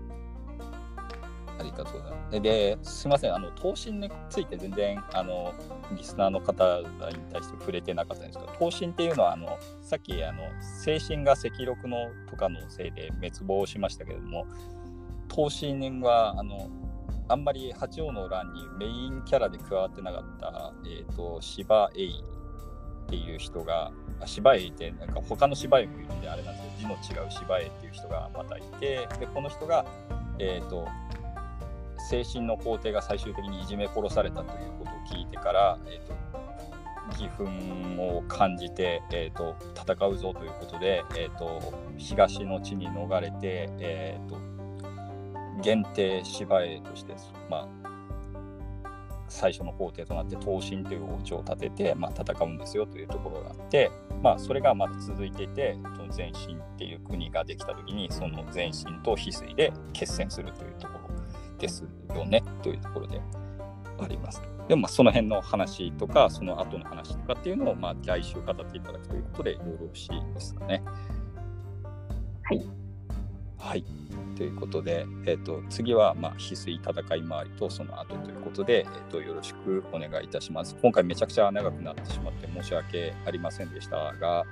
[1.59, 2.41] ありがとうございます。
[2.41, 5.53] で、すみません、あの、東進について全然、あの、
[5.95, 6.85] リスナーの方に
[7.31, 14.45] 対して触れてなかったんですけど、東進っていうのは、あの、さっき、あの、精神が赤禄のとかのせいで滅亡しましたけれども、
[15.33, 16.69] 東進はあの
[17.27, 23.91] あんまり八王の乱にメインキャラで加わってなかった、えーと、芝栄っていう人が
[24.25, 29.85] 芝栄ってなんか他の芝栄もいるんであれなんですけど字の違う芝栄っていう人がまたいてでこの人が、
[30.39, 30.87] えーと、
[32.09, 44.52] 精神の皇帝が最終的にいじめ殺されたということを聞いてから、えーと、義憤を感じて、えー、と戦うぞということで、えー、と東の地に逃れて、えー、と
[45.61, 47.13] 限定芝居として、
[47.49, 47.67] まあ、
[49.29, 63.21] 最初の皇帝となって東進という王朝を立てて、まあ、戦うんですよというところがあって、まあ、それがまだ続いていてその前進っていう国ができた時にその前進と翡翠で決戦するというところですよねというところで
[63.99, 64.41] あります。
[64.67, 70.81] でもその辺の話とか、その後の話とかっていうのをまあ来週語っていただくということでよろしいですかね。
[72.43, 72.82] はい。
[73.63, 73.85] はい。
[74.35, 80.75] ということで、えーと、次は、まあ、翡翠戦い回りとその後ということで、えーと、よろしくお願いいたします。
[80.81, 84.43] 今回めちゃくちゃ長くなってしまって申し訳ありませんでしたが、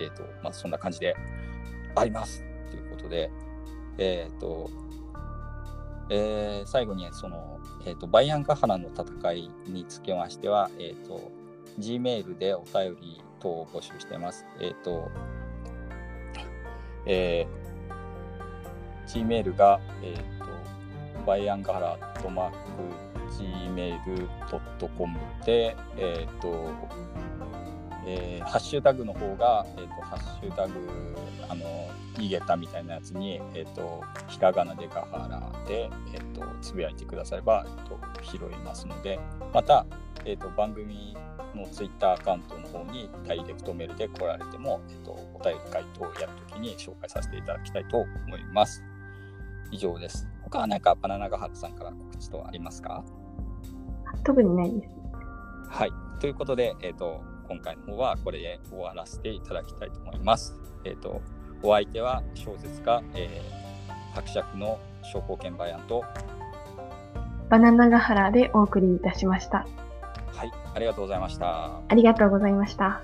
[0.00, 1.16] えーとまあ、そんな感じで
[1.94, 3.30] ありますということで、
[3.96, 4.70] えーと
[6.10, 11.32] えー、最後にその、えーと、バイアンカハラの戦いにつきましては、えーと、
[11.78, 14.44] Gmail でお便り等を募集しています。
[14.60, 15.10] えっ、ー、と、
[17.06, 17.57] えー
[19.08, 20.46] Gmail が、えっ、ー、と、
[21.26, 22.56] バイアンガハラットマーク
[23.42, 26.70] Gmail.com で、えっ、ー、と、
[28.06, 30.74] えー、ハッシュタグの方が、えっ、と、ハッシュタグ、
[31.48, 39.18] あの、イゲタみたいなやつに、えっ、と、ひらがなでガハラで、えっ、と、つぶやいてくだされば、えっ、と、拾いますので、
[39.52, 39.86] また、
[40.24, 41.16] えっ、と、番組
[41.54, 48.87] のツイッターアカウントの方にダイレクトメールで来られても、えっと、お便り回答をやるときに紹介させていただきたいと思います。
[49.70, 50.26] 以上です。
[50.42, 53.04] 他は何かバナナガハットさんから告知とありますか？
[54.24, 54.94] 特にないです。
[55.68, 55.90] はい。
[56.20, 60.54] ということで、えっ、ー、と、今回の方はこれで終わらせていただきたいと思います。
[60.84, 61.20] えっ、ー、と、
[61.62, 66.04] お相手は小説家、えー、伯爵の商工券バヤンと
[67.48, 69.66] バナナガハラでお送りいたしました。
[70.32, 71.80] はい、ありがとうございました。
[71.88, 73.02] ありがとうございました。